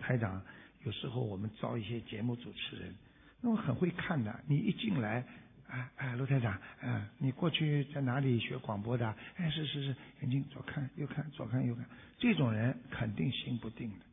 [0.00, 0.42] 台长
[0.82, 2.92] 有时候我们招一些节目主持人，
[3.44, 5.22] 那么很会看的，你一进来。
[5.68, 9.14] 哎哎，卢台长，嗯，你过去在哪里学广播的？
[9.36, 11.84] 哎，是是是，眼睛左看右看，左看右看，
[12.16, 14.06] 这种人肯定心不定的，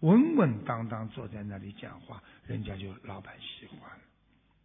[0.00, 4.04] 稳稳当当坐在那里讲话，人家就老板喜欢了，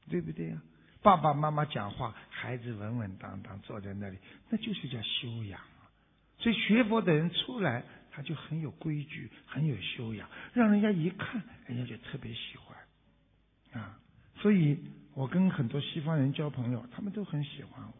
[0.09, 0.61] 对不对呀？
[1.01, 4.17] 爸爸妈妈讲话，孩子稳稳当当坐在那里，
[4.49, 5.89] 那就是叫修养啊。
[6.37, 13.97] 所以学佛的人出来，他就很有规矩，很有修养，让人家一看，人家就特别喜欢啊。
[14.41, 14.77] 所以。
[15.13, 17.93] 我跟很多西方人交朋友，他们都很喜欢我。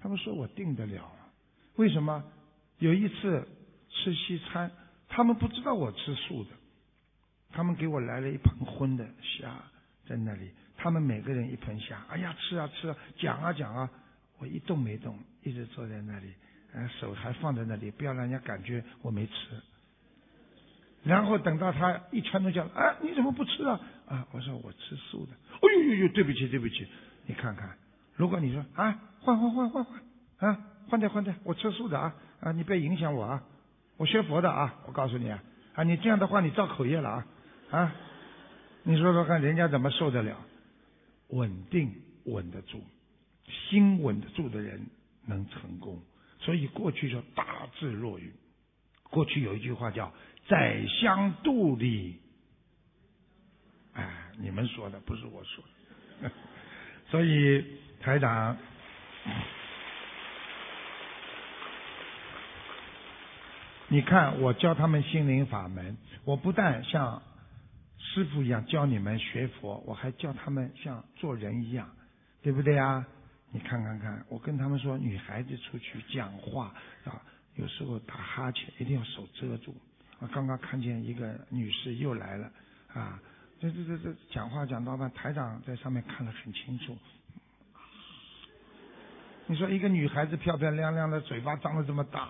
[0.00, 1.10] 他们说我定得了。
[1.74, 2.22] 为什么？
[2.78, 3.44] 有一次
[3.90, 4.70] 吃西餐，
[5.08, 6.50] 他们不知道我吃素的，
[7.50, 9.60] 他们给我来了一盆荤的虾
[10.06, 13.90] 在那里，他们每个人一盆虾，哎呀吃啊吃啊，讲啊讲啊，
[14.38, 16.32] 我一动没动，一直坐在那里，
[17.00, 19.32] 手还放在那里，不要让人家感觉我没吃。
[21.02, 23.80] 然后等到他一圈都讲，哎，你怎么不吃啊？
[24.12, 25.32] 啊，我说我吃素的。
[25.54, 26.86] 哎呦呦呦，对不起对不起，
[27.24, 27.78] 你看看，
[28.14, 30.02] 如果你说啊，换换换换换，
[30.36, 30.58] 啊，
[30.88, 33.42] 换掉换掉，我吃素的啊啊，你别影响我啊，
[33.96, 35.42] 我学佛的啊，我告诉你啊，
[35.74, 37.26] 啊，你这样的话你造口业了啊
[37.70, 37.94] 啊，
[38.82, 40.36] 你说说看，人家怎么受得了？
[41.28, 41.90] 稳定
[42.26, 42.84] 稳得住，
[43.46, 44.86] 心稳得住的人
[45.24, 45.98] 能成功。
[46.40, 48.30] 所以过去说大智若愚，
[49.04, 50.12] 过去有一句话叫。
[50.48, 52.18] 宰相肚里，
[54.38, 55.64] 你们说的不是我说
[56.22, 56.30] 的，
[57.10, 57.64] 所以
[58.00, 58.56] 台长，
[63.88, 67.22] 你看我教他们心灵法门，我不但像
[67.98, 71.88] 师傅一样教你们学佛，我还教他们像做人一样，
[72.42, 73.06] 对不对啊？
[73.50, 76.72] 你看看看，我跟他们说，女孩子出去讲话
[77.04, 77.20] 啊，
[77.56, 79.76] 有时候打哈欠一定要手遮住。
[80.20, 82.50] 我刚刚看见一个女士又来了，
[82.94, 83.20] 啊，
[83.62, 86.98] 这这这这讲话讲到半，台长在上面看得很清楚。
[89.46, 92.28] 你说一个女孩子漂漂亮亮的，嘴巴张得这么大，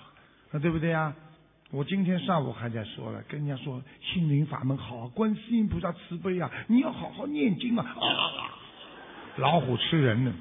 [0.51, 1.15] 那对不对呀？
[1.71, 8.53] 我今天上午还在说了，跟人家说心灵法门好，观世音菩萨慈悲啊，你要好好念经啊，啊，
[9.37, 10.35] 老虎吃人呢，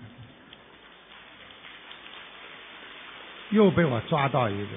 [3.51, 4.71] 又被我抓到一个。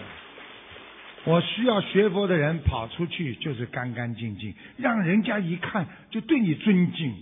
[1.26, 7.14] 我需要学佛的人跑出去就是干干净净，让人家一看就对你尊敬，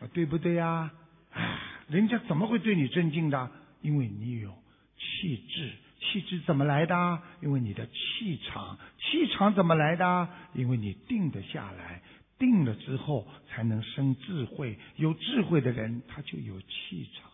[0.00, 0.90] 啊，对不对呀？
[1.32, 3.50] 啊，人家怎么会对你尊敬的？
[3.82, 4.50] 因为你有
[4.96, 5.70] 气质，
[6.00, 7.18] 气质怎么来的？
[7.42, 10.28] 因为你的气场，气场怎么来的？
[10.54, 12.00] 因为你定得下来，
[12.38, 17.30] 定了之后才能生智慧，有智慧的人他就有气场。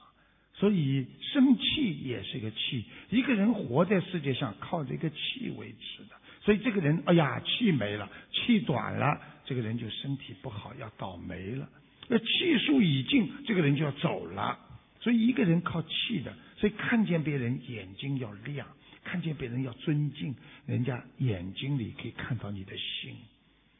[0.61, 6.11] 所以生气也是个气，一个人活在世界上靠这个气维持的。
[6.43, 11.67] 所以这个人，哎呀，气没了，气短了，这个人就身体不好，要倒霉了。
[12.09, 14.59] 那气数已尽，这个人就要走了。
[15.01, 18.67] 所以一个人靠气的，所以看见别人眼睛要亮，
[19.03, 20.35] 看见别人要尊敬，
[20.67, 23.17] 人家眼睛里可以看到你的心。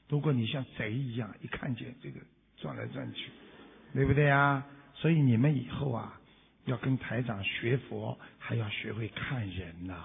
[0.09, 2.21] 如果你像贼一样，一看见这个
[2.57, 3.27] 转来转去，
[3.93, 4.65] 对不对呀？
[4.95, 6.17] 所以你们以后啊。
[6.65, 9.97] 要跟台长学佛，还要学会看人呐。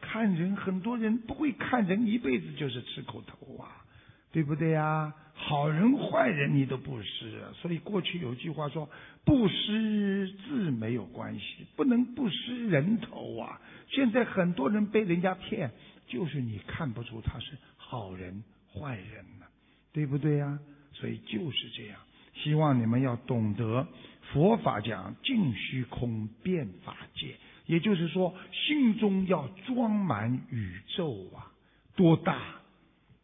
[0.00, 3.84] 看人，很多人不会看人，一辈子就是吃苦头啊，
[4.30, 5.12] 对不对呀？
[5.34, 8.88] 好人坏人你都不施，所以过去有句话说，
[9.24, 13.60] 不识字没有关系，不能不识人头啊。
[13.88, 15.70] 现在很多人被人家骗，
[16.08, 19.46] 就是你看不出他是好人坏人呢，
[19.92, 20.58] 对不对呀？
[20.92, 21.98] 所以就是这样。
[22.34, 23.86] 希望你们要懂得
[24.32, 27.34] 佛法讲净虚空变法界，
[27.66, 31.52] 也就是说心中要装满宇宙啊，
[31.96, 32.38] 多大，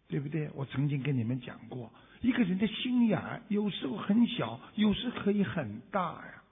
[0.08, 0.48] 对不对？
[0.54, 6.42] 我曾经跟你们讲过，一个人的心眼有时候很小，有时可以很大呀，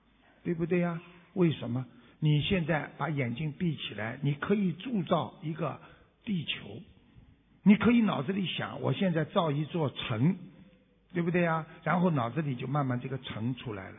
[0.42, 1.00] 对不对呀？
[1.34, 1.84] 为什么？
[2.20, 5.80] 你现在把眼睛闭起来，你可以铸造一个
[6.24, 6.80] 地球，
[7.62, 10.36] 你可以脑子里想，我现在造一座城。
[11.14, 11.66] 对不对呀？
[11.82, 13.96] 然后脑子里就慢慢这个城出来了，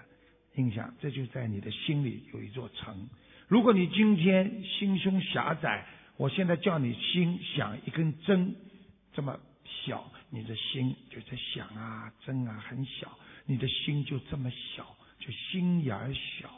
[0.55, 3.09] 印象这就在你的心里有一座城。
[3.47, 5.85] 如果你今天心胸狭窄，
[6.17, 8.55] 我现在叫你心想一根针
[9.13, 16.49] 这么小，你的心就在想啊针啊很小，你的心就这么小，就心眼小。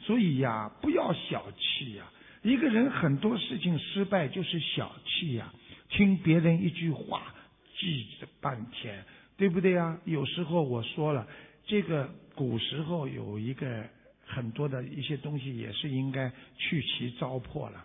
[0.00, 2.10] 所以呀，不要小气呀。
[2.42, 5.52] 一个人很多事情失败就是小气呀，
[5.88, 7.34] 听别人一句话
[7.78, 9.04] 记着半天。
[9.36, 9.98] 对不对呀？
[10.04, 11.26] 有时候我说了，
[11.66, 13.84] 这个古时候有一个
[14.24, 17.84] 很多的一些东西也是应该去其糟粕了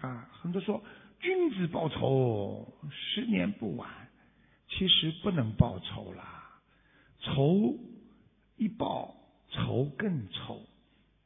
[0.00, 0.28] 啊。
[0.32, 0.82] 很多说
[1.20, 3.88] 君子报仇，十年不晚。
[4.72, 6.22] 其实不能报仇了，
[7.18, 7.76] 仇
[8.56, 9.16] 一报
[9.50, 10.64] 仇更仇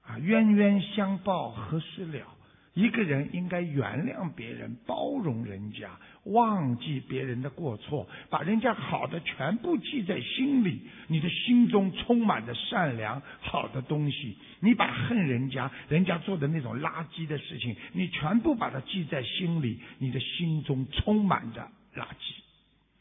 [0.01, 2.34] 啊，冤冤相报何时了？
[2.75, 5.91] 一个人应该原谅别人，包容人家，
[6.25, 10.83] 忘记别人的过错，把人家好的全部记在心里。
[11.07, 22.35] 你的心中充满着善良好的东西，你把恨人家人家做的那种垃圾的事情，你全部把它记在心里，你的心中充满着垃圾。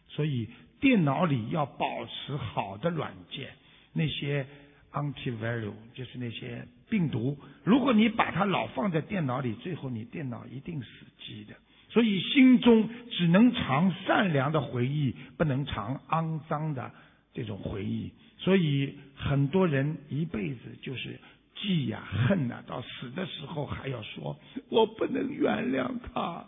[0.07, 0.47] 所以
[0.79, 3.49] 电脑里要保持好的软件，
[3.91, 4.45] 那些
[4.91, 6.67] anti-value 就是那些。
[6.93, 10.87] 病毒，如果你把它老放在电脑里，最后你电脑一定死
[11.25, 11.55] 机的。
[11.89, 16.91] 所以心中只能藏善良的回忆，不能藏肮脏的
[17.33, 18.11] 这种回忆。
[18.37, 21.19] 所以很多人一辈子就是
[21.55, 24.37] 记呀恨呐，到死的时候还要说
[24.69, 26.45] 我不能原谅他。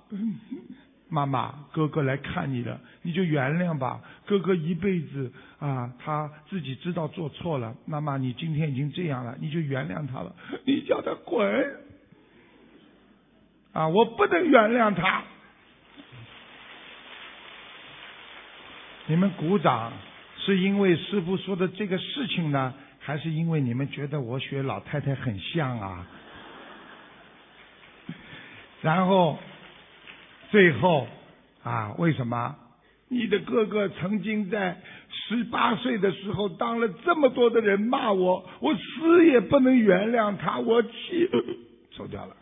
[1.08, 4.02] 妈妈，哥哥来看你了，你就原谅吧。
[4.26, 7.76] 哥哥一辈子啊，他自己知道做错了。
[7.86, 10.36] 妈妈，你今天已经这样了，你就原谅他了。
[10.66, 11.76] 你叫他滚！
[13.72, 15.24] 啊，我不能原谅他。
[19.06, 19.94] 你们鼓掌
[20.40, 26.08] 是因为师傅说的这个事情呢，还是因为你们觉得我学老太太很像啊？
[28.82, 29.38] 然后。
[30.52, 31.08] 最后，
[31.64, 32.56] 啊，为什么？
[33.08, 34.78] 你的哥哥曾经在
[35.12, 41.30] 十八岁的时候当了这么多的人骂我，我死也不能原谅他，我气，
[41.96, 42.36] 走掉了。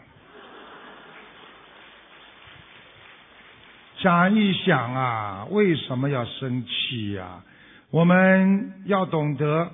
[3.98, 7.44] 想一想啊，为什么要生气呀？
[7.92, 9.72] 我们要懂得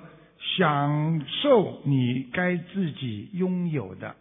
[0.56, 4.14] 享受你该自己拥有的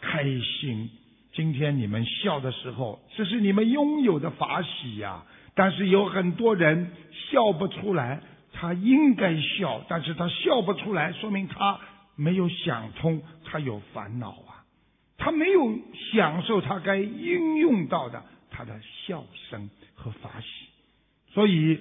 [0.00, 0.90] 开心。
[1.38, 5.22] 今天你们笑的时候，这是你们拥有的法喜呀。
[5.54, 8.20] 但是有很多人笑不出来，
[8.52, 11.78] 他应该笑，但是他笑不出来，说明他
[12.16, 14.66] 没有想通，他有烦恼啊，
[15.16, 15.78] 他没有
[16.10, 18.20] 享受他该应用到的
[18.50, 20.46] 他的笑声和法喜。
[21.32, 21.78] 所以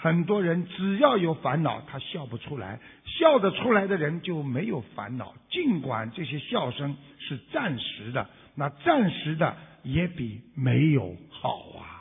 [0.00, 8.26] 很多人只要有烦恼，他笑不出来；笑得出来的人就没有烦恼，尽管这些笑声是暂时的。
[8.54, 12.00] 那暂时的也比没有好啊！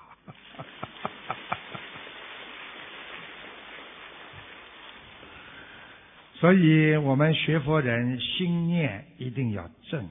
[6.39, 10.07] 所以我们学佛人心念一定要正。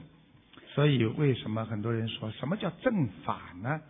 [0.75, 3.81] 所以为什么很多人说什么叫正法呢？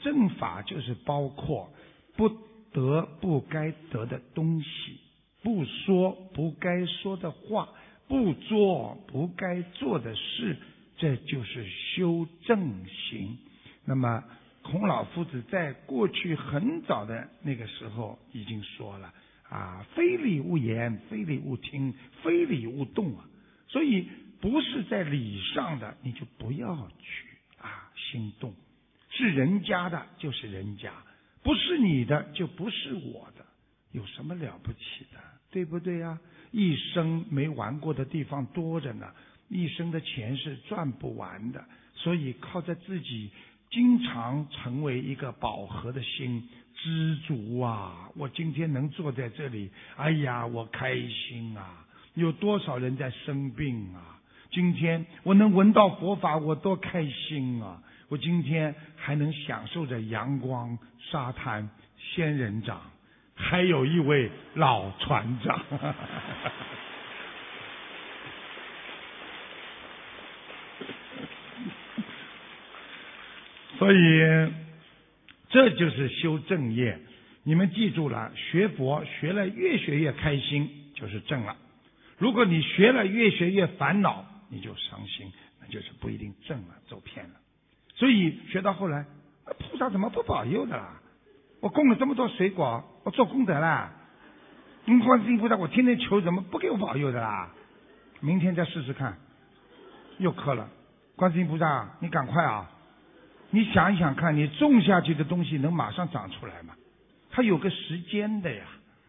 [0.00, 1.70] 正法就是包括
[2.16, 2.28] 不
[2.74, 4.98] 得不该得的东西，
[5.42, 7.70] 不说不该说的话，
[8.08, 10.58] 不做不该做的事。
[10.96, 13.38] 这就是修正行。
[13.84, 14.22] 那么，
[14.62, 19.12] 孔老夫子在过去很早的那个时候已经说了
[19.48, 23.24] 啊：“非礼勿言，非礼勿听，非礼勿动啊。”
[23.68, 24.08] 所以，
[24.40, 28.54] 不是在礼上的，你就不要去啊心动。
[29.10, 30.90] 是人家的，就是人家；
[31.44, 33.44] 不是你的，就不是我的。
[33.92, 35.20] 有什么了不起的？
[35.52, 36.18] 对不对呀？
[36.50, 39.06] 一生没玩过的地方多着呢。
[39.48, 41.64] 一生的钱是赚不完的，
[41.94, 43.30] 所以靠着自己
[43.70, 48.08] 经常成为一个饱和的心，知足啊！
[48.16, 51.86] 我今天能坐在这里，哎呀，我开心啊！
[52.14, 54.18] 有多少人在生病啊？
[54.50, 57.82] 今天我能闻到佛法，我多开心啊！
[58.14, 60.78] 我今天还能享受着阳光、
[61.10, 62.80] 沙滩、仙人掌，
[63.34, 65.60] 还有一位老船长。
[73.80, 73.98] 所以，
[75.48, 76.96] 这就是修正业。
[77.42, 81.56] 你们记住了，学佛学了越学越开心，就是正了。
[82.16, 87.34] 如果你学了越学越烦恼，你就伤心，那就是不一定正了，走偏了。
[87.94, 89.04] 所以学到后来，
[89.58, 91.00] 菩萨怎么不保佑的啦？
[91.60, 93.92] 我供了这么多水果，我做功德啦。
[95.06, 97.50] 观世音菩萨，我天天求，怎么不给我保佑的啦？
[98.20, 99.16] 明天再试试看，
[100.18, 100.68] 又磕了。
[101.16, 102.70] 观世音菩萨，你赶快啊！
[103.50, 106.74] 你想一想看，你种下去的东西能马上长出来吗？
[107.30, 108.64] 它有个时间的呀，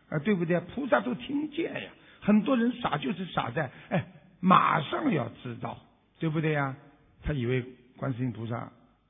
[0.09, 0.59] 啊，对不对？
[0.59, 1.89] 菩萨都听见呀。
[2.21, 4.05] 很多人傻就是傻在，哎，
[4.39, 5.77] 马上要知道，
[6.19, 6.75] 对不对呀？
[7.23, 7.65] 他以为
[7.98, 8.58] 观世音菩萨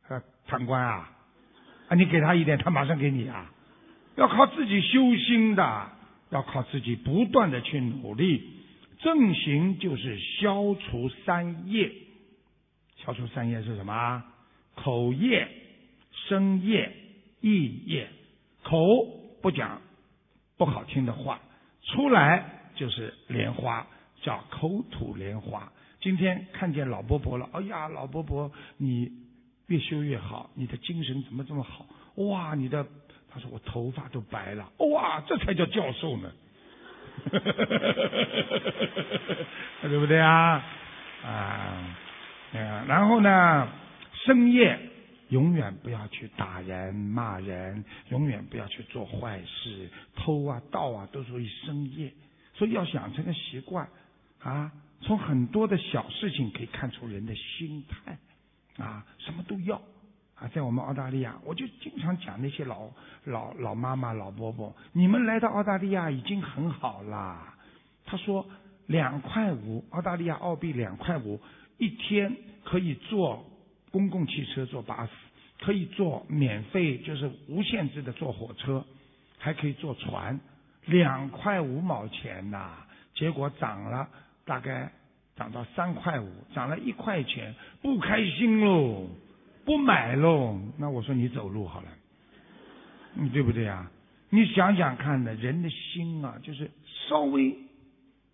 [0.07, 1.09] 啊贪官啊，
[1.89, 3.51] 啊，你给他一点，他马上给你啊。
[4.15, 5.89] 要靠自己修心的，
[6.29, 8.51] 要靠自己不断的去努力。
[8.99, 11.91] 正行就是消除三业，
[12.95, 14.23] 消除三业是什么？
[14.75, 15.47] 口业、
[16.27, 16.91] 声业、
[17.41, 18.07] 意业，
[18.63, 18.77] 口
[19.41, 19.81] 不讲
[20.57, 21.39] 不好听的话，
[21.83, 23.85] 出来就是莲花，
[24.21, 25.71] 叫口吐莲花。
[26.05, 29.11] 今天看见老伯伯了，哎呀，老伯伯，你
[29.65, 31.87] 越修越好，你的精神怎么这么好？
[32.17, 32.85] 哇，你的，
[33.27, 36.31] 他说我头发都白了，哇，这才叫教授呢，
[39.81, 40.63] 对不对啊？
[41.23, 41.97] 啊，
[42.53, 43.67] 然后呢？
[44.25, 44.77] 深夜
[45.29, 52.13] 永远不要去打人、骂人，永远不要去做坏事，偷啊、盗啊，都属于深夜。
[52.53, 53.87] 所以要养成个习惯
[54.39, 54.71] 啊，
[55.01, 58.17] 从很多的小事情可以看出人的心态
[58.83, 59.81] 啊，什么都要
[60.35, 60.47] 啊。
[60.53, 62.89] 在我们澳大利亚，我就经常讲那些老
[63.23, 67.55] 老老妈妈、老伯伯，你们来到澳大利亚已经很好啦。
[68.05, 68.45] 他说
[68.87, 71.39] 两块五，澳大利亚澳币两块五
[71.77, 73.45] 一天可以坐。
[73.91, 75.11] 公共汽车坐巴士
[75.61, 78.85] 可以坐免费，就是无限制的坐火车，
[79.37, 80.37] 还可以坐船，
[80.83, 82.75] 两块五毛钱呐。
[83.13, 84.09] 结果涨了，
[84.45, 84.91] 大概
[85.35, 89.09] 涨到三块五，涨了一块钱，不开心喽，
[89.65, 90.59] 不买喽。
[90.77, 91.89] 那我说你走路好了，
[93.13, 93.91] 你对不对啊？
[94.29, 96.71] 你想想看呢，人的心啊，就是
[97.09, 97.55] 稍微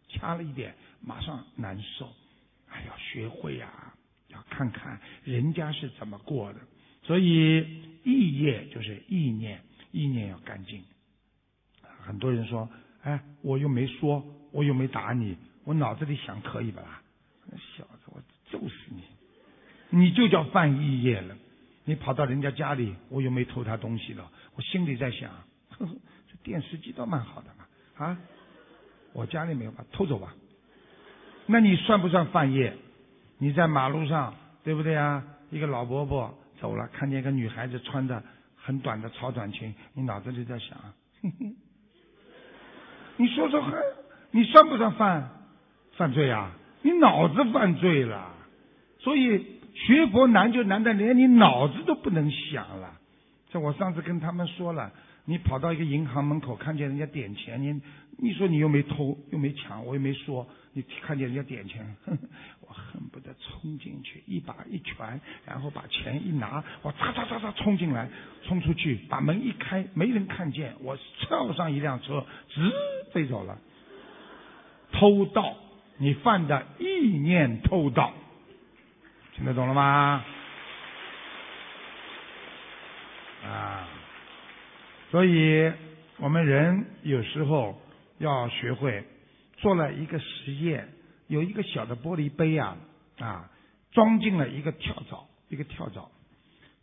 [0.10, 2.08] 掐了一点，马上难受。
[2.70, 3.68] 哎呀，学会呀。
[4.28, 6.60] 要看看人家是怎么过的，
[7.04, 9.60] 所以意业就是意念，
[9.92, 10.82] 意念要干净。
[12.00, 12.70] 很多人说
[13.04, 17.02] ：“哎，我又没说，我又没打你，我脑子里想可以吧？”
[17.50, 19.04] 那小子，我揍死你！
[19.90, 21.36] 你就叫犯意业了。
[21.84, 25.32] 你跑到人家家里，我又没偷他东西了，我心里在想：
[25.70, 25.92] 呵呵，
[26.30, 28.18] 这电视机倒蛮好的嘛，啊，
[29.14, 30.34] 我家里没有，把偷走吧。
[31.48, 32.78] 那你算不算犯业？
[33.40, 35.24] 你在马路上，对不对啊？
[35.50, 38.24] 一个老伯伯走了，看见一个女孩子穿着
[38.56, 40.78] 很短的超短裙，你脑子里在想，
[41.24, 41.56] 哼 哼
[43.18, 43.74] 你说说看，
[44.30, 45.30] 你算不算犯
[45.98, 46.52] 犯罪啊？
[46.84, 48.34] 你脑子犯罪了，
[49.00, 52.98] 所以学佛难就难在连你脑子都不能想了。
[53.52, 54.92] 像我上次跟他们说了，
[55.26, 57.82] 你跑到一个银行门口，看见人家点钱，你
[58.18, 61.86] 你说你又没偷又没抢，我又没说，你看见人家点钱。
[62.62, 68.10] 我恨不得冲进去，一把一拳，然后把钱一拿，我嚓嚓嚓嚓冲进来，
[68.44, 72.72] 冲出去，把门一开，没人看见，我跳上一辆车，直
[73.12, 73.58] 飞走了。
[74.94, 75.54] 偷盗，
[76.02, 76.86] 你犯的意
[77.20, 78.12] 念偷盗，
[79.36, 80.26] 听得懂了吗？
[83.46, 83.88] 啊，
[85.12, 85.72] 所以
[86.18, 87.80] 我们人有时候
[88.18, 89.04] 要学会
[89.58, 90.90] 做了一个实验。
[91.28, 92.78] 有一个小的玻璃杯啊，
[93.20, 93.52] 啊，
[93.92, 96.10] 装进了一个跳蚤，一个跳蚤，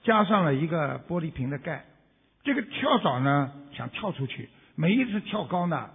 [0.04, 1.84] 加上了一个玻璃瓶的盖。
[2.44, 5.90] 这个跳蚤呢，想跳出去，每一次跳高呢，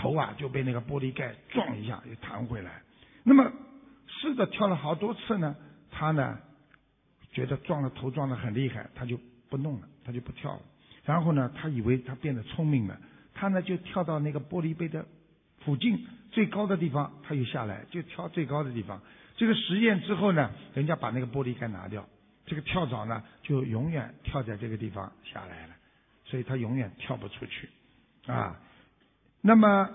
[0.00, 2.82] 头啊就被那个玻璃盖撞一下，又弹回来。
[3.24, 3.52] 那么
[4.06, 5.56] 试着跳了好多次呢，
[5.90, 6.38] 他呢
[7.32, 9.18] 觉得撞了头撞得很厉害，他就
[9.50, 10.62] 不弄了，他就不跳了。
[11.04, 12.98] 然后呢，他以为他变得聪明了，
[13.34, 15.04] 他呢就跳到那个玻璃杯的
[15.64, 16.06] 附近。
[16.30, 19.00] 最高的地方，他又下来，就跳最高的地方。
[19.36, 22.06] 这个实验之后呢，人家把那个玻璃盖拿掉，
[22.46, 25.74] 这个跳蚤呢就永远跳在这个地方下来了，
[26.24, 27.68] 所以他永远跳不出去
[28.26, 28.60] 啊。
[29.40, 29.88] 那么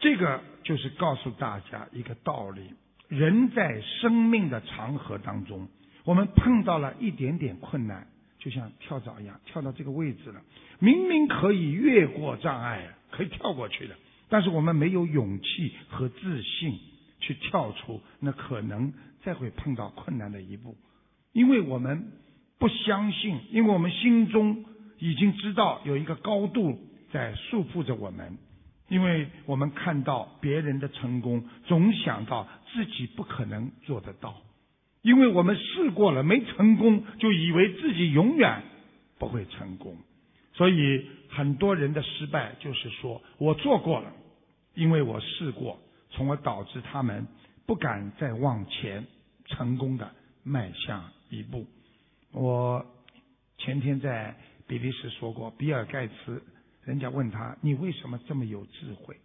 [0.00, 2.74] 这个就是告诉大家一个道理：
[3.08, 5.68] 人在生命的长河当中，
[6.04, 8.06] 我们碰到了一点点困难，
[8.38, 10.40] 就像跳蚤一样，跳到这个位置了，
[10.78, 13.94] 明明可以越过障碍，可以跳过去的，
[14.28, 16.78] 但是我们没有勇气和自信
[17.20, 18.92] 去跳出，那可能
[19.22, 20.76] 再会碰到困难的一步。
[21.32, 22.10] 因为我们
[22.58, 24.64] 不相信，因为我们心中
[24.98, 26.78] 已经知道有一个高度
[27.12, 28.38] 在束缚着我们，
[28.88, 34.34] 因为我们看到别人的成功，总想到自己不可能做得到，
[35.02, 38.62] 因为我们试过了没成功，就以为自己永远
[39.18, 39.96] 不会成功，
[40.54, 44.12] 所以很多人的失败就是说我做过了，
[44.74, 45.78] 因为我试过，
[46.10, 47.26] 从而导致他们
[47.66, 49.06] 不敢再往前
[49.46, 50.10] 成功的
[50.42, 51.04] 迈向。
[51.32, 51.64] 一步，
[52.32, 52.84] 我
[53.56, 54.34] 前天在
[54.66, 56.42] 比利时说过，比尔盖茨，
[56.84, 59.16] 人家问他你为什么这么有智慧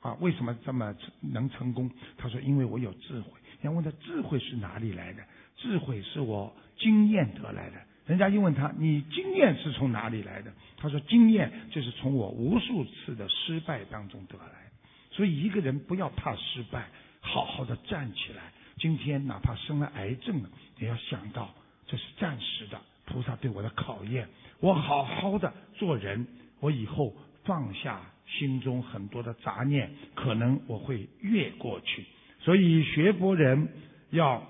[0.00, 0.14] 啊？
[0.20, 1.90] 为什么这么能成功？
[2.16, 3.32] 他说因为我有智慧。
[3.60, 5.22] 人家问他智慧是哪里来的？
[5.56, 7.76] 智慧是我经验得来的。
[8.06, 10.52] 人家又问他你经验是从哪里来的？
[10.76, 14.70] 他说经验就是从我无数次的失败当中得来。
[15.10, 16.88] 所以一个人不要怕失败，
[17.20, 18.52] 好好的站起来。
[18.78, 20.48] 今天哪怕生了癌症了，
[20.78, 21.52] 也要想到
[21.88, 24.28] 这是暂时的，菩萨对我的考验。
[24.60, 26.24] 我好好的做人，
[26.60, 32.04] 我以后放下心中很多的杂念，可能我会越过去。
[32.40, 33.68] 所以学佛人
[34.10, 34.46] 要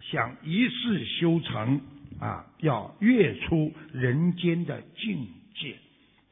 [0.00, 1.80] 想一世修成
[2.18, 5.76] 啊，要越出人间的境界。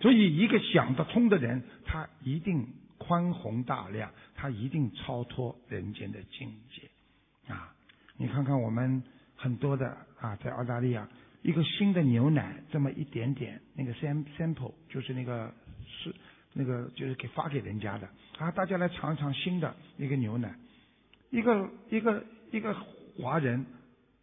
[0.00, 2.66] 所以一个想得通的人，他一定
[2.98, 7.52] 宽宏大量，他一定超脱人间的境界。
[7.52, 7.74] 啊，
[8.16, 9.02] 你看看我们
[9.34, 11.08] 很多的啊，在澳大利亚，
[11.42, 15.54] 一个新的牛奶这么一点点，那个 sam sample 就是那个
[15.86, 16.14] 是
[16.52, 18.08] 那个就是给发给人家的。
[18.38, 20.54] 啊，大家来尝一尝新的一个牛奶，
[21.30, 22.74] 一个一个一个
[23.16, 23.64] 华人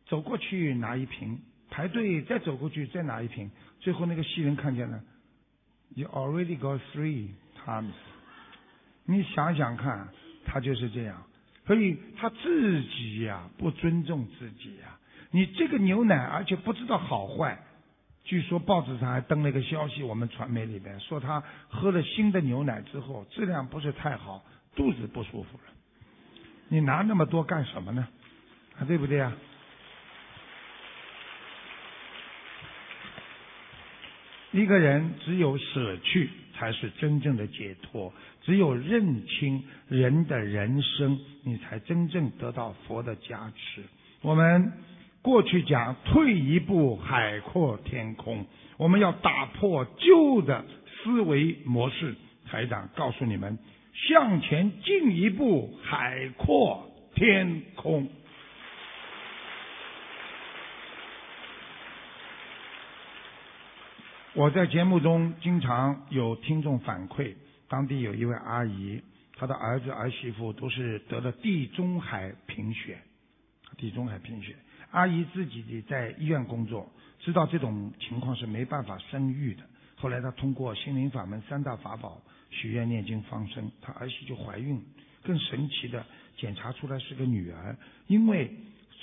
[0.06, 1.40] 走过去拿一瓶，
[1.70, 3.50] 排队再走过去再拿一瓶，
[3.80, 5.04] 最后那个西人看见了
[5.96, 7.30] ，you already got three
[7.66, 7.94] times，
[9.06, 10.10] 你想想看，
[10.46, 11.26] 他就是这样。
[11.66, 14.95] 所以他自己呀不尊重自己呀，
[15.36, 17.60] 你这个牛奶而且不知道好坏，
[18.24, 24.46] 据说报纸上还登了一个消息，我们传媒里边说他喝了新的牛奶之后质量不是太好，
[24.78, 25.64] 肚子不舒服了。
[26.70, 28.08] 你拿那么多干什么呢？
[28.80, 29.34] 啊，对不对啊？
[34.52, 38.14] 一个人只有舍去，才是真正的解脱。
[38.44, 43.84] 只有认清人的人生，你才真正得到佛的加持。
[44.22, 44.72] 我们
[45.26, 48.46] 过去讲退一步海阔天空，
[48.78, 52.16] 我们要打破旧的思维模式。
[52.46, 53.58] 台长告诉你们，
[53.92, 58.08] 向前进一步海阔天空。
[64.36, 67.34] 我在节目中经常有听众反馈，
[67.68, 69.02] 当地有一位阿姨，
[69.36, 73.00] 她的儿子儿媳妇都是得了地中海贫血，
[73.76, 74.56] 地中海贫血。
[74.96, 76.90] 阿姨自己在医院工作，
[77.20, 79.62] 知道这种情况是没办法生育的。
[79.98, 84.82] 后来她通过心灵法门三大法宝，许愿念经放生，她儿媳就怀孕，
[85.22, 86.06] 更神奇的
[86.38, 87.76] 检查出来是个女儿，
[88.08, 88.50] 因为。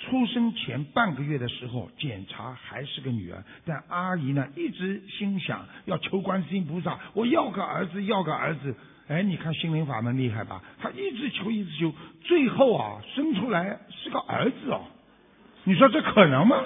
[0.05, 8.75] 出生前半个月的时候检查还是个女儿，但阿姨呢一直心想要求观世音菩萨，我要个儿子，要个儿子。
[9.07, 10.61] 哎，你看心灵法门厉害吧？
[10.81, 14.83] 她一直求，一直求，最后啊生出来是个儿子哦。
[15.65, 16.63] 你说这可能吗？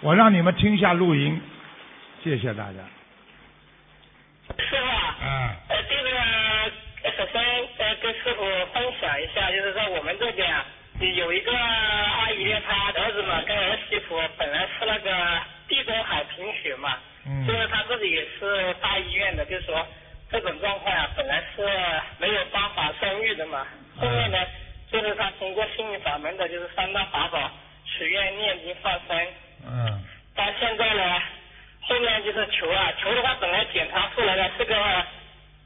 [0.00, 1.40] 我让你们听一下录音，
[2.22, 2.78] 谢谢大家。
[4.58, 4.86] 师傅
[5.26, 6.10] 啊，呃，这个
[7.16, 7.42] 首先
[7.78, 10.64] 呃跟师傅分享一下，就是在我们这边啊。
[11.16, 16.96] 有一个阿姨，她儿子嘛跟儿媳妇本来是那个地中海贫血嘛，
[17.46, 19.86] 就是她自己也是大医院的，就是说
[20.30, 21.62] 这种状况啊，本来是
[22.18, 23.66] 没有办法生育的嘛。
[23.96, 24.38] 后面呢，
[24.90, 27.50] 就是他通过心理法门的，就是三大法宝，
[27.84, 29.26] 许愿、念经、放生。
[29.66, 30.04] 嗯。
[30.34, 31.22] 到现在呢，
[31.82, 34.74] 后面就是求啊，求的话本来检查出来的是个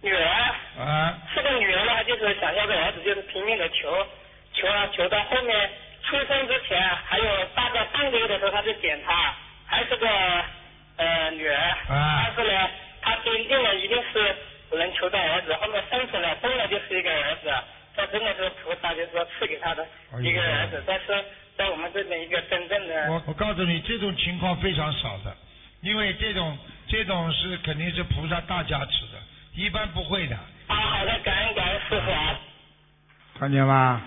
[0.03, 0.55] 女儿。
[0.79, 1.19] 啊。
[1.35, 4.07] 是个女儿的话，就是想要个儿子，就是拼命的求。
[4.55, 5.71] 求啊求到后面
[6.03, 9.35] 出生之前，还有大概半个月的时候，他就检查，
[9.67, 10.09] 还是个
[10.97, 11.55] 呃女儿，
[11.89, 14.35] 啊但是呢，他坚定了一定是
[14.73, 17.55] 能求到儿子，后面生出来真的就是一个儿子，
[17.97, 19.87] 这真的是菩萨就是说赐给他的
[20.23, 21.25] 一个儿子，但是
[22.29, 23.13] 个真正的。
[23.13, 25.37] 我我告诉你，这种情况非常少的，
[25.81, 26.57] 因为这种
[26.87, 29.21] 这种是肯定是菩萨大加持的，
[29.55, 30.37] 一般不会的。
[30.69, 32.39] 啊，好的，感恩感恩师傅啊。
[33.39, 34.03] 看见吗？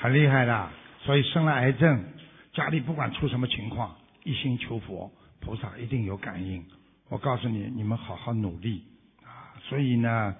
[0.00, 0.70] 很厉害的，
[1.04, 2.04] 所以生了癌症，
[2.52, 6.64] 家里不管出什么情况，一心求佛，菩萨一定有感应。
[7.08, 8.84] 我告诉你，你们好好努力
[9.22, 9.54] 啊！
[9.68, 10.34] 所以呢，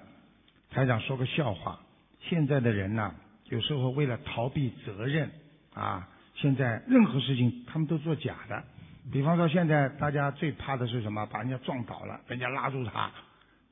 [0.69, 1.79] 台长说个笑话：
[2.27, 3.13] 现在的人呐，
[3.49, 5.29] 有时候为了逃避责任
[5.73, 8.63] 啊，现在任何事情他们都做假的。
[9.11, 11.25] 比方说，现在大家最怕的是什么？
[11.25, 13.11] 把人家撞倒了，人家拉住他，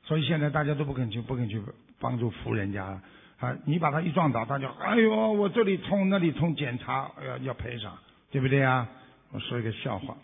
[0.04, 1.62] 所以现在大家都不肯去，不肯去
[2.00, 3.02] 帮助扶人家了
[3.40, 3.56] 啊！
[3.66, 7.98] 你把他一撞倒，他就哎呦，我这里痛那里痛，检查要要赔偿，
[8.30, 8.88] 对不对啊？
[9.32, 10.16] 我说一个笑话，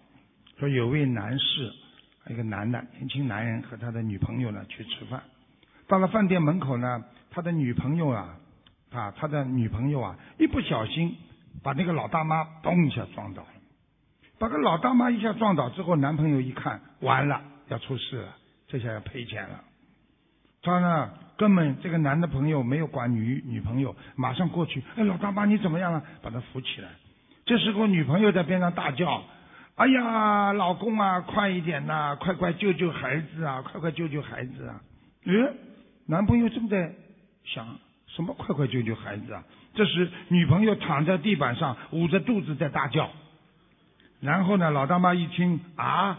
[0.60, 1.74] 说有位男士。
[2.30, 5.24] 一个男的，年轻男人和他的女朋友呢去吃饭，
[5.88, 8.38] 到了饭店门口呢，他的女朋友啊，
[8.92, 11.16] 啊，他的女朋友啊，一不小心
[11.64, 13.48] 把那个老大妈咚一下撞倒了，
[14.40, 18.36] 把个老大妈一下撞倒之后，男朋友一看，完了，要出事了，
[18.68, 19.64] 这下要赔钱了。
[20.62, 26.04] 他呢，根本这个男的朋友没有管女女朋友，马上过去，哎，老大妈你怎么样了？
[26.22, 26.90] 把他扶起来。
[27.46, 29.24] 这时候女朋友在边上大叫。
[29.76, 34.82] 哎呀，老公啊，快一点呐，快快救救孩子啊，快快救救孩子啊！
[35.24, 35.56] 嗯，
[36.08, 36.92] 男朋友正在
[37.46, 37.78] 想
[38.18, 38.34] 什么？
[38.34, 39.44] 快快救救孩子啊！
[39.76, 43.12] 这时女朋友躺在地板上，捂着肚子在大叫。
[44.22, 46.18] 然后呢，老大妈一听啊，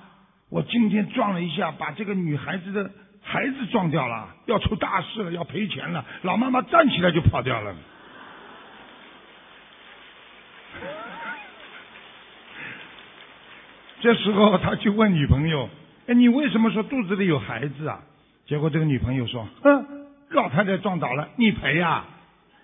[0.48, 2.88] 我今天撞了一下，把这个女孩子的
[3.20, 6.04] 孩子撞掉了，要出大事了，要赔钱了。
[6.22, 7.74] 老妈妈站起来就跑掉了。
[14.00, 15.68] 这时候他就问女朋友
[16.06, 18.00] ：“哎，你为什么说肚子里有孩子啊？”
[18.46, 19.97] 结果这个女朋友说：“哼，
[20.30, 22.04] 老太太撞倒了，你赔呀！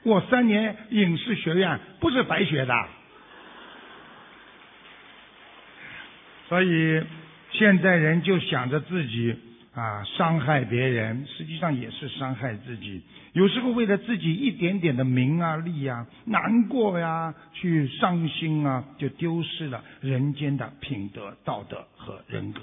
[0.02, 2.74] 我三年影视学院不是白学的。”
[6.48, 7.02] 所以
[7.50, 9.36] 现在人就想着自己。
[9.74, 13.02] 啊，伤害别人，实际上也是伤害自己。
[13.32, 22.60] 有时候为了自己一点点的名啊利啊，难过呀，去伤心啊，就丢失了人间的品德、道德和人格。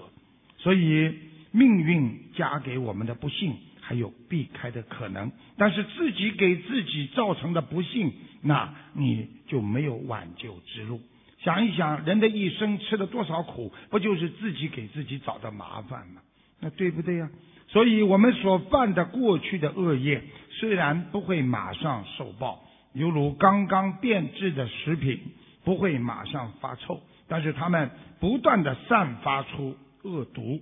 [0.57, 1.13] 所以，
[1.51, 11.01] 命运加给我们的不幸还有避开的可能，但是自己给自己造成的不幸，那你就没有挽救之路。
[11.43, 16.21] 想一想，人的一生吃了多少苦，不就是自己给自己找的麻烦吗？
[16.59, 17.29] 那对不对呀？
[17.67, 20.23] 所以我们所犯的过去的恶业，
[20.59, 22.63] 虽然不会马上受报，
[22.93, 25.19] 犹如刚刚变质的食品
[25.63, 30.61] 不会马上发臭，但是它们不断的散发出恶毒，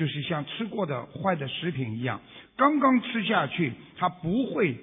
[0.00, 2.22] 就是像吃过的坏的食品一样，
[2.56, 4.74] 刚刚吃下去，它不会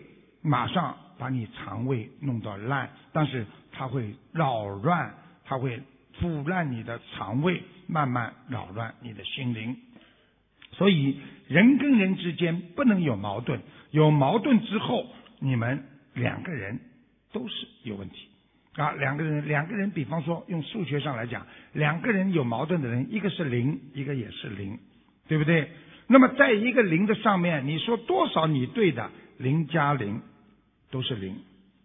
[0.44, 5.82] 马上把你肠胃弄到烂，但是它会扰乱，它会
[6.20, 9.76] 腐烂你的肠胃，慢慢扰乱你的心灵。
[10.74, 13.60] 所以人跟人之间不能有矛盾，
[13.90, 15.04] 有矛盾之后，
[15.40, 16.80] 你们两个人
[17.32, 18.28] 都是有问题
[18.76, 18.92] 啊。
[18.92, 24.78] 两个人，两个人，比方说用数学上来讲，两个人有矛盾的人，一个是零，一个也是零，
[25.28, 25.70] 对不对？
[26.08, 30.22] 那么在一个零的上面，你说多少你对的，零加零
[30.90, 31.36] 都是零，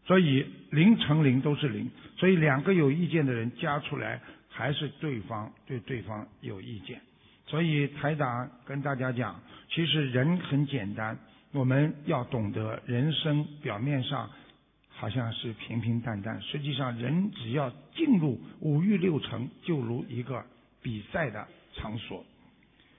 [0.06, 7.00] 所以零乘零都是零，所以两个有意见的人加出来，还是对方对对方有意见。
[7.46, 11.18] 所以台长跟大家讲，其实人很简单，
[11.50, 14.30] 我们要懂得人生表面上
[14.88, 20.44] 好像是平平淡淡，实际上人只要进入五欲六尘，就如一个
[20.80, 22.24] 比赛的场所。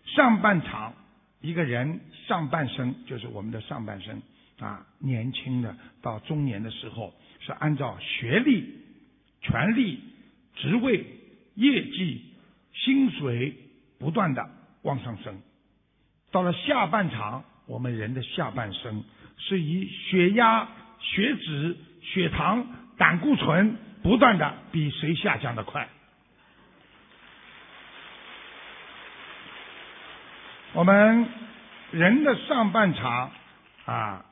[0.05, 0.93] 上半场
[1.41, 4.21] 一个人上半生就是我们的上半生
[4.59, 8.73] 啊，年轻的到中年的时候是按照学历、
[9.41, 9.99] 权力、
[10.55, 11.05] 职位、
[11.55, 12.25] 业绩、
[12.73, 13.57] 薪水。
[13.99, 14.49] 不断的
[14.81, 15.39] 往上升，
[16.29, 19.01] 到了下半场，我们人的下半生
[19.37, 20.67] 是以血压、
[20.99, 25.87] 血脂、血糖、胆固醇不断的比谁下降的快。
[30.73, 31.27] 我们
[31.91, 33.31] 人的上半场
[33.85, 34.25] 啊，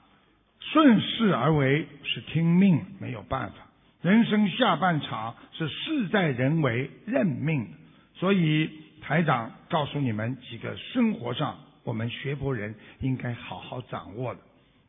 [0.60, 3.56] 顺势而为是听命，没有办法；
[4.02, 7.68] 人生下半场是事在人为，认命。
[8.16, 8.70] 所以。
[9.04, 14.40] 台长告诉你们几个生活上我们学佛人应该好好掌握的，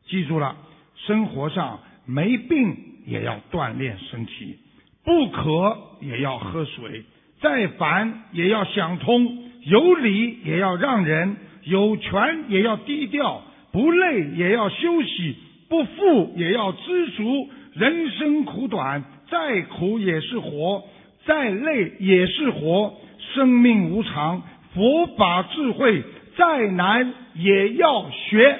[0.05, 0.55] 记住了，
[0.95, 2.77] 生活上没病
[3.07, 4.59] 也要锻炼身体，
[5.03, 7.03] 不渴也要喝水，
[7.41, 13.41] 再烦也要想通，有理也要让人，有权也要低调，
[13.71, 15.35] 不累也要休息，
[15.69, 20.83] 不富也要知足，人生苦短，再苦也是活，
[21.25, 22.93] 再累也是活。
[23.33, 24.43] 生命无常，
[24.75, 26.03] 佛法智慧
[26.35, 28.59] 再难也要学。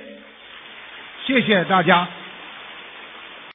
[1.28, 2.08] 谢谢大家。